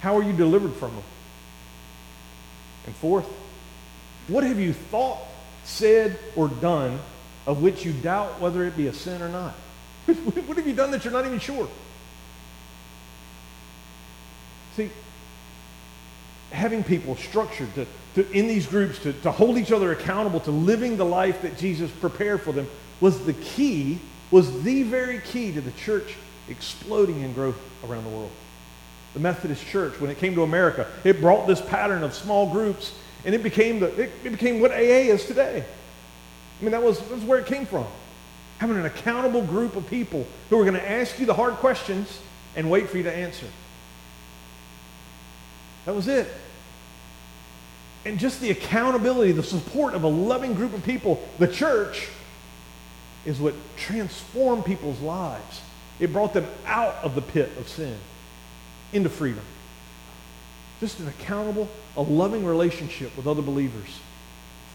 How 0.00 0.16
are 0.16 0.22
you 0.22 0.32
delivered 0.32 0.72
from 0.74 0.94
them? 0.94 1.04
And 2.86 2.96
fourth, 2.96 3.28
what 4.28 4.44
have 4.44 4.60
you 4.60 4.72
thought, 4.72 5.18
said, 5.64 6.18
or 6.36 6.48
done 6.48 6.98
of 7.46 7.62
which 7.62 7.84
you 7.84 7.92
doubt 7.92 8.40
whether 8.40 8.64
it 8.64 8.76
be 8.76 8.86
a 8.86 8.92
sin 8.92 9.20
or 9.20 9.28
not? 9.28 9.54
what 10.06 10.56
have 10.56 10.66
you 10.66 10.74
done 10.74 10.90
that 10.90 11.04
you're 11.04 11.12
not 11.12 11.26
even 11.26 11.38
sure? 11.38 11.68
See, 14.76 14.90
having 16.50 16.84
people 16.84 17.16
structured 17.16 17.74
to, 17.74 17.86
to, 18.14 18.30
in 18.30 18.46
these 18.46 18.66
groups 18.66 18.98
to, 19.00 19.12
to 19.12 19.32
hold 19.32 19.58
each 19.58 19.72
other 19.72 19.92
accountable 19.92 20.40
to 20.40 20.50
living 20.50 20.96
the 20.96 21.04
life 21.04 21.42
that 21.42 21.58
Jesus 21.58 21.90
prepared 21.90 22.40
for 22.40 22.52
them 22.52 22.68
was 23.00 23.24
the 23.24 23.32
key, 23.34 23.98
was 24.30 24.62
the 24.62 24.82
very 24.84 25.18
key 25.20 25.52
to 25.52 25.60
the 25.60 25.72
church 25.72 26.14
exploding 26.48 27.22
in 27.22 27.32
growth 27.32 27.58
around 27.84 28.04
the 28.04 28.10
world. 28.10 28.30
The 29.14 29.20
Methodist 29.20 29.66
Church, 29.66 30.00
when 30.00 30.10
it 30.10 30.18
came 30.18 30.34
to 30.36 30.42
America, 30.42 30.86
it 31.04 31.20
brought 31.20 31.46
this 31.46 31.60
pattern 31.60 32.02
of 32.02 32.14
small 32.14 32.50
groups 32.50 32.94
and 33.24 33.34
it 33.34 33.42
became, 33.42 33.80
the, 33.80 34.02
it, 34.02 34.22
became 34.22 34.60
what 34.60 34.72
AA 34.72 35.10
is 35.12 35.24
today. 35.24 35.64
I 36.60 36.62
mean, 36.62 36.72
that 36.72 36.82
was, 36.82 36.98
that 36.98 37.10
was 37.10 37.24
where 37.24 37.38
it 37.38 37.46
came 37.46 37.66
from. 37.66 37.86
Having 38.58 38.76
an 38.76 38.86
accountable 38.86 39.42
group 39.42 39.76
of 39.76 39.88
people 39.88 40.26
who 40.50 40.60
are 40.60 40.64
going 40.64 40.74
to 40.74 40.90
ask 40.90 41.18
you 41.18 41.26
the 41.26 41.34
hard 41.34 41.54
questions 41.54 42.20
and 42.56 42.70
wait 42.70 42.88
for 42.88 42.96
you 42.96 43.02
to 43.04 43.12
answer. 43.12 43.46
That 45.84 45.94
was 45.94 46.08
it. 46.08 46.28
And 48.04 48.18
just 48.18 48.40
the 48.40 48.50
accountability, 48.50 49.32
the 49.32 49.42
support 49.42 49.94
of 49.94 50.02
a 50.02 50.08
loving 50.08 50.54
group 50.54 50.74
of 50.74 50.84
people, 50.84 51.26
the 51.38 51.48
church, 51.48 52.08
is 53.24 53.38
what 53.38 53.54
transformed 53.76 54.64
people's 54.64 55.00
lives. 55.00 55.60
It 56.00 56.12
brought 56.12 56.34
them 56.34 56.46
out 56.66 56.96
of 57.02 57.14
the 57.14 57.22
pit 57.22 57.50
of 57.58 57.68
sin 57.68 57.96
into 58.92 59.08
freedom. 59.08 59.44
Just 60.82 60.98
an 60.98 61.06
accountable, 61.06 61.68
a 61.96 62.02
loving 62.02 62.44
relationship 62.44 63.16
with 63.16 63.28
other 63.28 63.40
believers. 63.40 64.00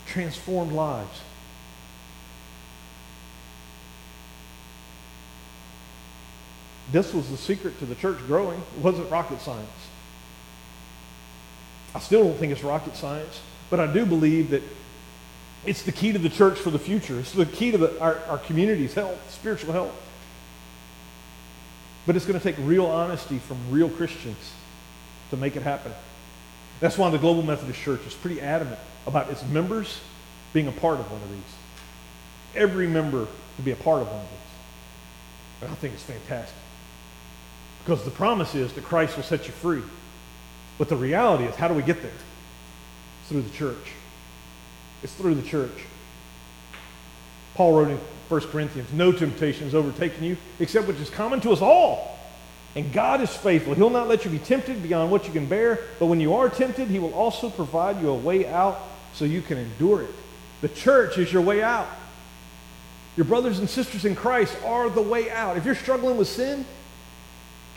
Transformed 0.06 0.72
lives. 0.72 1.20
This 6.94 7.14
was 7.14 7.30
the 7.30 7.36
secret 7.36 7.78
to 7.80 7.86
the 7.86 7.94
church 7.96 8.20
growing. 8.20 8.58
It 8.78 8.82
wasn't 8.82 9.12
rocket 9.12 9.42
science. 9.42 9.68
I 11.94 12.00
still 12.00 12.24
don't 12.24 12.38
think 12.38 12.54
it's 12.54 12.64
rocket 12.64 12.96
science, 12.96 13.42
but 13.70 13.82
I 13.82 13.92
do 13.92 14.06
believe 14.06 14.52
that 14.52 14.64
it's 15.66 15.82
the 15.82 15.92
key 15.92 16.14
to 16.14 16.20
the 16.20 16.30
church 16.30 16.58
for 16.58 16.72
the 16.72 16.80
future. 16.80 17.20
It's 17.20 17.34
the 17.34 17.46
key 17.46 17.72
to 17.72 17.78
the, 17.78 18.00
our, 18.00 18.16
our 18.30 18.38
community's 18.38 18.94
health, 18.94 19.20
spiritual 19.30 19.74
health. 19.74 19.94
But 22.06 22.16
it's 22.16 22.26
going 22.26 22.40
to 22.40 22.44
take 22.52 22.56
real 22.66 22.86
honesty 22.86 23.40
from 23.40 23.58
real 23.70 23.90
Christians 23.90 24.54
to 25.32 25.38
make 25.38 25.56
it 25.56 25.64
happen. 25.64 25.92
That's 26.80 26.98
why 26.98 27.10
the 27.10 27.18
Global 27.18 27.44
Methodist 27.44 27.80
Church 27.80 28.02
is 28.06 28.14
pretty 28.14 28.40
adamant 28.42 28.80
about 29.06 29.30
its 29.30 29.44
members 29.46 30.00
being 30.54 30.68
a 30.68 30.72
part 30.72 31.00
of 31.00 31.12
one 31.12 31.22
of 31.22 31.30
these. 31.30 31.40
Every 32.56 32.88
member 32.88 33.28
to 33.56 33.62
be 33.62 33.72
a 33.72 33.76
part 33.76 34.02
of 34.02 34.08
one 34.08 34.18
of 34.18 34.30
these. 34.30 35.62
And 35.62 35.72
I 35.72 35.76
think 35.76 35.94
it's 35.94 36.04
fantastic. 36.04 36.56
Because 37.84 38.04
the 38.04 38.12
promise 38.12 38.54
is 38.54 38.74
that 38.74 38.84
Christ 38.84 39.16
will 39.16 39.24
set 39.24 39.48
you 39.48 39.54
free. 39.54 39.82
But 40.78 40.90
the 40.90 40.96
reality 40.96 41.46
is, 41.46 41.56
how 41.56 41.68
do 41.68 41.74
we 41.74 41.82
get 41.82 42.02
there? 42.02 42.12
It's 43.22 43.30
through 43.30 43.42
the 43.42 43.50
church. 43.50 43.94
It's 45.02 45.14
through 45.14 45.36
the 45.36 45.48
church. 45.48 45.86
Paul 47.56 47.78
wrote 47.78 47.90
in 47.90 48.00
1 48.30 48.42
Corinthians, 48.42 48.92
no 48.94 49.12
temptation 49.12 49.64
has 49.64 49.74
overtaken 49.74 50.24
you 50.24 50.38
except 50.60 50.88
which 50.88 50.98
is 50.98 51.10
common 51.10 51.40
to 51.42 51.52
us 51.52 51.62
all. 51.62 52.17
And 52.76 52.94
God 52.94 53.22
is 53.22 53.36
faithful. 53.36 53.74
He'll 53.74 53.90
not 53.90 54.08
let 54.08 54.24
you 54.24 54.32
be 54.32 54.40
tempted 54.40 54.84
beyond 54.84 55.10
what 55.10 55.26
you 55.26 55.34
can 55.34 55.48
bear, 55.48 55.80
but 56.00 56.06
when 56.08 56.20
you 56.20 56.36
are 56.36 56.50
tempted, 56.50 56.90
he 56.90 57.00
will 57.00 57.14
also 57.14 57.50
provide 57.50 58.00
you 58.02 58.10
a 58.10 58.16
way 58.16 58.48
out 58.48 58.80
so 59.14 59.26
you 59.26 59.42
can 59.42 59.58
endure 59.58 60.04
it. 60.04 60.14
The 60.62 60.70
church 60.70 61.18
is 61.18 61.32
your 61.34 61.42
way 61.42 61.64
out. 61.64 61.88
Your 63.16 63.26
brothers 63.26 63.58
and 63.58 63.68
sisters 63.68 64.06
in 64.06 64.16
Christ 64.16 64.56
are 64.64 64.90
the 64.90 65.02
way 65.02 65.32
out. 65.32 65.58
If 65.58 65.66
you're 65.66 65.74
struggling 65.74 66.18
with 66.18 66.28
sin, 66.28 66.66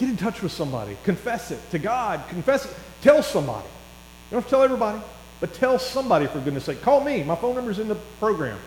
Get 0.00 0.08
in 0.08 0.16
touch 0.16 0.40
with 0.40 0.50
somebody. 0.50 0.96
Confess 1.04 1.50
it 1.50 1.60
to 1.72 1.78
God. 1.78 2.26
Confess 2.30 2.64
it. 2.64 2.74
Tell 3.02 3.22
somebody. 3.22 3.66
You 3.66 4.36
don't 4.36 4.40
have 4.40 4.44
to 4.44 4.50
tell 4.50 4.62
everybody, 4.62 4.98
but 5.40 5.52
tell 5.52 5.78
somebody 5.78 6.26
for 6.26 6.40
goodness 6.40 6.64
sake. 6.64 6.80
Call 6.80 7.04
me. 7.04 7.22
My 7.22 7.36
phone 7.36 7.54
number's 7.54 7.78
in 7.78 7.86
the 7.86 7.96
program. 8.18 8.58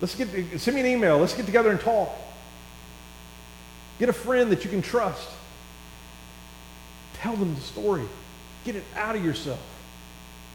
Let's 0.00 0.14
get 0.14 0.28
send 0.60 0.76
me 0.76 0.82
an 0.82 0.86
email. 0.86 1.18
Let's 1.18 1.34
get 1.34 1.46
together 1.46 1.72
and 1.72 1.80
talk. 1.80 2.10
Get 4.00 4.08
a 4.08 4.14
friend 4.14 4.50
that 4.50 4.64
you 4.64 4.70
can 4.70 4.80
trust. 4.80 5.28
Tell 7.12 7.36
them 7.36 7.54
the 7.54 7.60
story. 7.60 8.04
Get 8.64 8.74
it 8.74 8.84
out 8.96 9.14
of 9.14 9.22
yourself. 9.22 9.60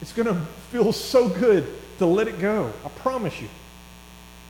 It's 0.02 0.12
going 0.12 0.28
to 0.28 0.42
feel 0.72 0.92
so 0.92 1.30
good 1.30 1.68
to 2.00 2.08
let 2.08 2.28
it 2.28 2.40
go. 2.40 2.74
I 2.84 2.90
promise 2.90 3.40
you. 3.40 3.48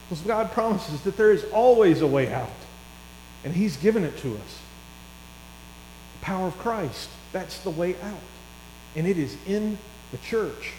Because 0.08 0.24
God 0.26 0.54
promises 0.54 1.02
that 1.02 1.18
there 1.18 1.34
is 1.34 1.44
always 1.52 2.00
a 2.00 2.08
way 2.08 2.34
out. 2.34 2.50
And 3.44 3.54
He's 3.54 3.76
given 3.76 4.06
it 4.06 4.18
to 4.20 4.34
us 4.34 4.60
The 6.20 6.26
power 6.26 6.48
of 6.48 6.58
Christ. 6.58 7.10
That's 7.34 7.60
the 7.60 7.72
way 7.72 7.98
out. 8.02 8.20
And 8.96 9.06
it 9.06 9.18
is 9.18 9.36
in 9.46 9.78
the 10.14 10.18
church. 10.20 10.72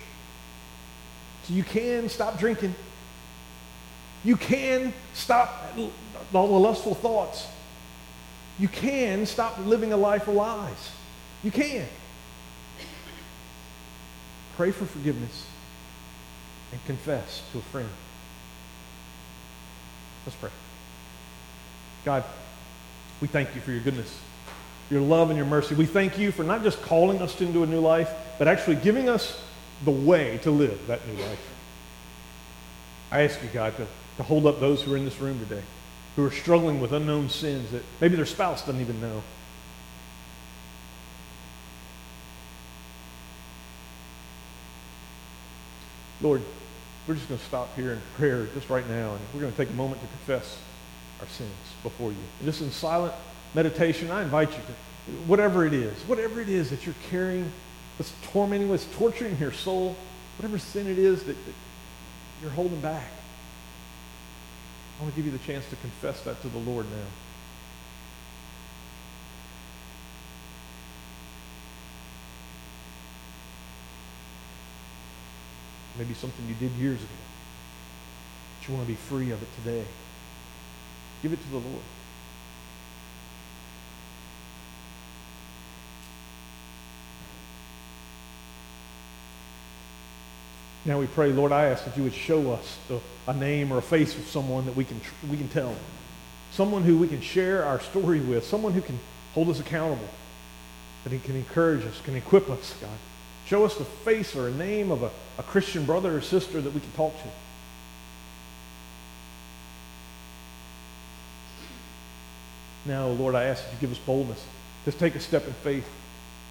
So 1.44 1.52
you 1.52 1.64
can 1.64 2.08
stop 2.08 2.38
drinking. 2.38 2.74
You 4.24 4.38
can 4.38 4.94
stop 5.12 5.76
all 6.32 6.48
the 6.48 6.58
lustful 6.58 6.94
thoughts. 6.94 7.46
You 8.58 8.68
can 8.68 9.26
stop 9.26 9.58
living 9.58 9.92
a 9.92 9.96
life 9.96 10.28
of 10.28 10.34
lies. 10.34 10.90
You 11.44 11.50
can. 11.50 11.86
Pray 14.56 14.70
for 14.70 14.86
forgiveness 14.86 15.46
and 16.72 16.84
confess 16.86 17.42
to 17.52 17.58
a 17.58 17.62
friend. 17.62 17.88
Let's 20.24 20.36
pray. 20.36 20.50
God, 22.04 22.24
we 23.20 23.28
thank 23.28 23.54
you 23.54 23.60
for 23.60 23.72
your 23.72 23.80
goodness 23.80 24.18
your 24.90 25.00
love 25.00 25.30
and 25.30 25.36
your 25.36 25.46
mercy. 25.46 25.74
We 25.74 25.86
thank 25.86 26.18
you 26.18 26.30
for 26.30 26.44
not 26.44 26.62
just 26.62 26.80
calling 26.82 27.20
us 27.20 27.40
into 27.40 27.62
a 27.62 27.66
new 27.66 27.80
life, 27.80 28.10
but 28.38 28.48
actually 28.48 28.76
giving 28.76 29.08
us 29.08 29.40
the 29.84 29.90
way 29.90 30.38
to 30.38 30.50
live 30.50 30.86
that 30.86 31.06
new 31.06 31.22
life. 31.22 31.54
I 33.10 33.22
ask 33.22 33.42
you, 33.42 33.48
God, 33.52 33.76
to, 33.76 33.86
to 34.18 34.22
hold 34.22 34.46
up 34.46 34.60
those 34.60 34.82
who 34.82 34.94
are 34.94 34.96
in 34.96 35.04
this 35.04 35.18
room 35.18 35.38
today, 35.38 35.62
who 36.16 36.24
are 36.24 36.30
struggling 36.30 36.80
with 36.80 36.92
unknown 36.92 37.28
sins 37.28 37.70
that 37.70 37.82
maybe 38.00 38.16
their 38.16 38.26
spouse 38.26 38.62
doesn't 38.62 38.80
even 38.80 39.00
know. 39.00 39.22
Lord, 46.22 46.40
we're 47.06 47.14
just 47.14 47.28
going 47.28 47.38
to 47.38 47.46
stop 47.46 47.76
here 47.76 47.92
in 47.92 48.00
prayer 48.16 48.46
just 48.54 48.70
right 48.70 48.88
now, 48.88 49.12
and 49.12 49.20
we're 49.34 49.40
going 49.40 49.52
to 49.52 49.58
take 49.58 49.68
a 49.68 49.74
moment 49.74 50.00
to 50.00 50.06
confess 50.08 50.58
our 51.20 51.26
sins 51.28 51.52
before 51.82 52.10
you. 52.10 52.18
And 52.38 52.46
just 52.46 52.62
in 52.62 52.70
silent 52.70 53.12
meditation, 53.54 54.10
I 54.10 54.22
invite 54.22 54.50
you 54.50 54.56
to, 54.56 55.12
whatever 55.26 55.66
it 55.66 55.74
is, 55.74 55.94
whatever 56.04 56.40
it 56.40 56.48
is 56.48 56.70
that 56.70 56.86
you're 56.86 56.94
carrying, 57.10 57.52
that's 57.98 58.12
tormenting, 58.24 58.70
what's 58.70 58.86
torturing 58.96 59.36
your 59.38 59.52
soul, 59.52 59.94
whatever 60.38 60.58
sin 60.58 60.86
it 60.86 60.98
is 60.98 61.24
that, 61.24 61.36
that 61.44 61.54
you're 62.40 62.50
holding 62.50 62.80
back. 62.80 63.10
I 64.98 65.02
want 65.02 65.14
to 65.14 65.22
give 65.22 65.30
you 65.30 65.36
the 65.36 65.44
chance 65.44 65.68
to 65.68 65.76
confess 65.76 66.22
that 66.22 66.40
to 66.42 66.48
the 66.48 66.58
Lord 66.58 66.86
now. 66.90 67.06
Maybe 75.98 76.14
something 76.14 76.46
you 76.46 76.54
did 76.54 76.72
years 76.72 76.98
ago. 76.98 77.08
But 78.58 78.68
you 78.68 78.74
want 78.74 78.86
to 78.86 78.92
be 78.92 78.96
free 78.96 79.30
of 79.30 79.42
it 79.42 79.48
today. 79.62 79.84
Give 81.22 81.32
it 81.32 81.42
to 81.42 81.48
the 81.50 81.58
Lord. 81.58 81.82
Now 90.86 91.00
we 91.00 91.08
pray, 91.08 91.32
Lord, 91.32 91.50
I 91.50 91.66
ask 91.66 91.84
that 91.84 91.96
you 91.96 92.04
would 92.04 92.14
show 92.14 92.52
us 92.52 92.78
the, 92.86 93.00
a 93.26 93.34
name 93.34 93.72
or 93.72 93.78
a 93.78 93.82
face 93.82 94.16
of 94.16 94.24
someone 94.28 94.66
that 94.66 94.76
we 94.76 94.84
can, 94.84 95.00
we 95.28 95.36
can 95.36 95.48
tell. 95.48 95.74
Someone 96.52 96.84
who 96.84 96.96
we 96.96 97.08
can 97.08 97.20
share 97.20 97.64
our 97.64 97.80
story 97.80 98.20
with. 98.20 98.44
Someone 98.44 98.72
who 98.72 98.80
can 98.80 99.00
hold 99.34 99.48
us 99.48 99.58
accountable. 99.58 100.08
That 101.02 101.12
he 101.12 101.18
can 101.18 101.34
encourage 101.34 101.84
us, 101.84 102.00
can 102.02 102.14
equip 102.14 102.48
us, 102.48 102.72
God. 102.80 102.96
Show 103.46 103.64
us 103.64 103.76
the 103.76 103.84
face 103.84 104.36
or 104.36 104.46
a 104.46 104.52
name 104.52 104.92
of 104.92 105.02
a, 105.02 105.10
a 105.38 105.42
Christian 105.42 105.84
brother 105.84 106.16
or 106.16 106.20
sister 106.20 106.60
that 106.60 106.72
we 106.72 106.78
can 106.78 106.92
talk 106.92 107.12
to. 107.20 107.28
Now, 112.88 113.08
Lord, 113.08 113.34
I 113.34 113.44
ask 113.44 113.64
that 113.64 113.72
you 113.72 113.78
give 113.80 113.90
us 113.90 113.98
boldness 113.98 114.44
to 114.84 114.92
take 114.92 115.16
a 115.16 115.20
step 115.20 115.48
in 115.48 115.52
faith, 115.52 115.88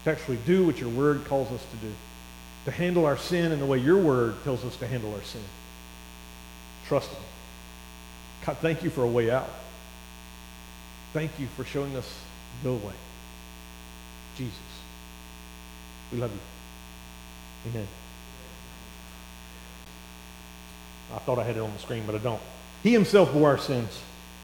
to 0.04 0.12
actually 0.12 0.40
do 0.46 0.66
what 0.66 0.78
your 0.78 0.90
word 0.90 1.24
calls 1.24 1.50
us 1.54 1.66
to 1.72 1.78
do 1.78 1.94
to 2.66 2.72
handle 2.72 3.06
our 3.06 3.18
sin 3.18 3.52
in 3.52 3.60
the 3.60 3.66
way 3.66 3.78
your 3.78 3.98
word 3.98 4.36
tells 4.44 4.64
us 4.66 4.76
to 4.78 4.88
handle 4.88 5.14
our 5.14 5.22
sin. 5.24 5.42
Trust 6.88 7.10
Him. 7.10 7.24
God, 8.46 8.58
thank 8.58 8.84
you 8.84 8.90
for 8.90 9.04
a 9.04 9.08
way 9.08 9.32
out. 9.32 9.50
Thank 11.14 11.40
you 11.40 11.48
for 11.56 11.64
showing 11.64 11.96
us 11.96 12.20
the 12.64 12.74
way. 12.74 12.94
Jesus. 14.36 14.54
We 16.12 16.20
love 16.20 16.32
you. 16.32 17.72
Amen. 17.72 17.88
I 21.14 21.20
thought 21.20 21.40
I 21.40 21.44
had 21.44 21.56
it 21.56 21.62
on 21.62 21.72
the 21.72 21.80
screen, 21.80 22.04
but 22.06 22.16
I 22.16 22.18
don't. 22.18 22.42
He 22.84 22.92
himself 22.92 23.32
bore 23.32 23.50
our 23.50 23.58
sins 23.58 24.00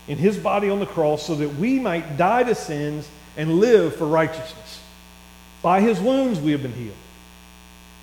in 0.08 0.18
his 0.18 0.38
body 0.38 0.70
on 0.70 0.80
the 0.80 0.86
cross 0.86 1.26
so 1.26 1.36
that 1.36 1.50
we 1.56 1.80
might 1.80 2.18
die 2.18 2.44
to 2.44 2.56
sins 2.56 3.08
and 3.38 3.60
live 3.60 3.96
for 3.96 4.08
righteousness. 4.08 4.82
By 5.62 5.82
his 5.82 6.00
wounds 6.00 6.40
we 6.40 6.52
have 6.52 6.62
been 6.62 6.74
healed. 6.74 6.96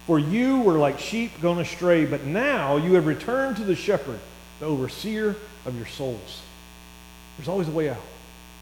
For 0.08 0.18
you 0.18 0.62
were 0.62 0.78
like 0.78 0.98
sheep 0.98 1.38
gone 1.42 1.58
astray, 1.58 2.06
but 2.06 2.24
now 2.24 2.78
you 2.78 2.94
have 2.94 3.06
returned 3.06 3.58
to 3.58 3.62
the 3.62 3.76
shepherd, 3.76 4.18
the 4.58 4.64
overseer 4.64 5.36
of 5.66 5.76
your 5.76 5.86
souls. 5.86 6.40
There's 7.36 7.46
always 7.46 7.68
a 7.68 7.72
way 7.72 7.90
out, 7.90 8.00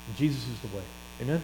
and 0.08 0.16
Jesus 0.16 0.42
is 0.48 0.58
the 0.58 0.76
way. 0.76 0.82
Amen? 1.22 1.40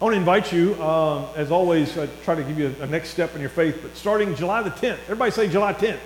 I 0.00 0.04
want 0.04 0.14
to 0.14 0.18
invite 0.18 0.52
you, 0.52 0.74
um, 0.82 1.28
as 1.36 1.52
always, 1.52 1.96
I 1.96 2.08
try 2.24 2.34
to 2.34 2.42
give 2.42 2.58
you 2.58 2.74
a, 2.80 2.82
a, 2.82 2.86
next 2.88 3.10
step 3.10 3.36
in 3.36 3.40
your 3.40 3.50
faith, 3.50 3.78
but 3.80 3.96
starting 3.96 4.34
July 4.34 4.60
the 4.64 4.70
10th. 4.70 4.98
Everybody 5.04 5.30
say 5.30 5.48
July 5.48 5.72
10th. 5.72 5.80
July, 5.80 5.98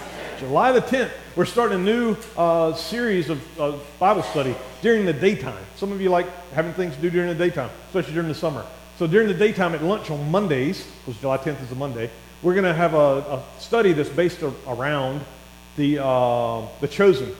10th. 0.00 0.38
July 0.40 0.72
the 0.72 0.82
10th. 0.82 1.10
We're 1.36 1.44
starting 1.44 1.78
a 1.78 1.84
new 1.84 2.16
uh, 2.36 2.74
series 2.74 3.30
of 3.30 3.60
uh, 3.60 3.78
Bible 4.00 4.24
study 4.24 4.56
during 4.82 5.06
the 5.06 5.12
daytime. 5.12 5.64
Some 5.76 5.92
of 5.92 6.00
you 6.00 6.10
like 6.10 6.26
having 6.54 6.72
things 6.72 6.96
to 6.96 7.00
do 7.00 7.08
during 7.08 7.28
the 7.28 7.36
daytime, 7.36 7.70
especially 7.86 8.14
during 8.14 8.28
the 8.28 8.34
summer. 8.34 8.66
So 8.96 9.08
during 9.08 9.26
the 9.26 9.34
daytime 9.34 9.74
at 9.74 9.82
lunch 9.82 10.08
on 10.10 10.30
Mondays, 10.30 10.86
because 11.04 11.20
July 11.20 11.38
10th 11.38 11.64
is 11.64 11.72
a 11.72 11.74
Monday, 11.74 12.10
we're 12.42 12.54
going 12.54 12.64
to 12.64 12.72
have 12.74 12.94
a, 12.94 12.96
a, 12.96 13.42
study 13.58 13.92
that's 13.92 14.08
based 14.08 14.40
around 14.68 15.20
the, 15.76 15.98
uh, 15.98 16.62
the 16.80 16.86
chosen, 16.86 17.34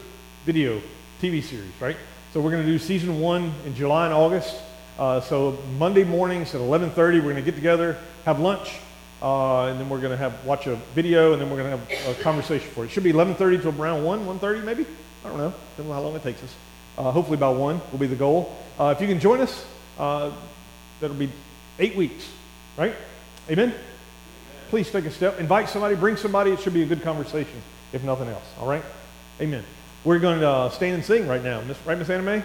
video 0.44 0.82
TV 1.22 1.40
series, 1.40 1.70
right? 1.80 1.96
So 2.32 2.40
we're 2.40 2.50
going 2.50 2.66
to 2.66 2.68
do 2.68 2.76
season 2.80 3.20
one 3.20 3.52
in 3.64 3.76
July 3.76 4.07
and 4.07 4.14
August. 4.14 4.57
Uh, 4.98 5.20
so 5.20 5.57
Monday 5.78 6.02
mornings 6.02 6.57
at 6.57 6.61
11:30, 6.61 6.96
we're 6.96 7.20
going 7.20 7.36
to 7.36 7.42
get 7.42 7.55
together, 7.55 7.98
have 8.24 8.40
lunch, 8.40 8.80
uh, 9.22 9.66
and 9.66 9.78
then 9.78 9.88
we're 9.88 10.00
going 10.00 10.11
to 10.11 10.16
have 10.16 10.44
watch 10.44 10.66
a 10.66 10.74
video, 10.94 11.32
and 11.32 11.40
then 11.40 11.50
we're 11.50 11.57
going 11.57 11.70
to 11.70 11.94
have 11.94 12.18
a 12.18 12.22
conversation 12.22 12.68
for 12.70 12.82
it. 12.82 12.88
It 12.88 12.90
should 12.90 13.05
be 13.05 13.12
11:30 13.12 13.62
to 13.62 13.68
around 13.68 14.02
1, 14.02 14.26
1:30 14.26 14.64
maybe. 14.64 14.86
I 15.24 15.28
don't 15.28 15.38
know. 15.38 15.55
Depends 15.76 15.90
on 15.90 15.94
how 15.96 16.02
long 16.02 16.16
it 16.16 16.22
takes 16.24 16.42
us. 16.42 16.55
Uh, 16.98 17.12
hopefully 17.12 17.36
by 17.36 17.48
one 17.48 17.80
will 17.92 17.98
be 17.98 18.09
the 18.09 18.16
goal. 18.16 18.57
Uh, 18.78 18.92
if 18.96 19.00
you 19.00 19.07
can 19.07 19.20
join 19.20 19.40
us, 19.40 19.64
uh, 19.98 20.32
that'll 21.00 21.16
be 21.16 21.30
eight 21.79 21.97
weeks, 21.97 22.29
right? 22.77 22.95
Amen. 23.51 23.75
Please 24.70 24.91
take 24.91 25.05
a 25.05 25.11
step. 25.11 25.39
Invite 25.39 25.68
somebody. 25.68 25.95
Bring 25.95 26.16
somebody. 26.16 26.51
It 26.51 26.61
should 26.61 26.75
be 26.75 26.83
a 26.83 26.87
good 26.87 27.03
conversation, 27.03 27.62
if 27.93 28.03
nothing 28.03 28.29
else. 28.29 28.45
All 28.59 28.66
right. 28.66 28.83
Amen. 29.41 29.64
We're 30.05 30.18
going 30.18 30.41
to 30.41 30.49
uh, 30.49 30.68
stand 30.70 30.95
and 30.97 31.05
sing 31.05 31.27
right 31.27 31.43
now. 31.43 31.62
Right, 31.85 31.99
Miss 31.99 32.11
Anna 32.11 32.22
Mae? 32.22 32.43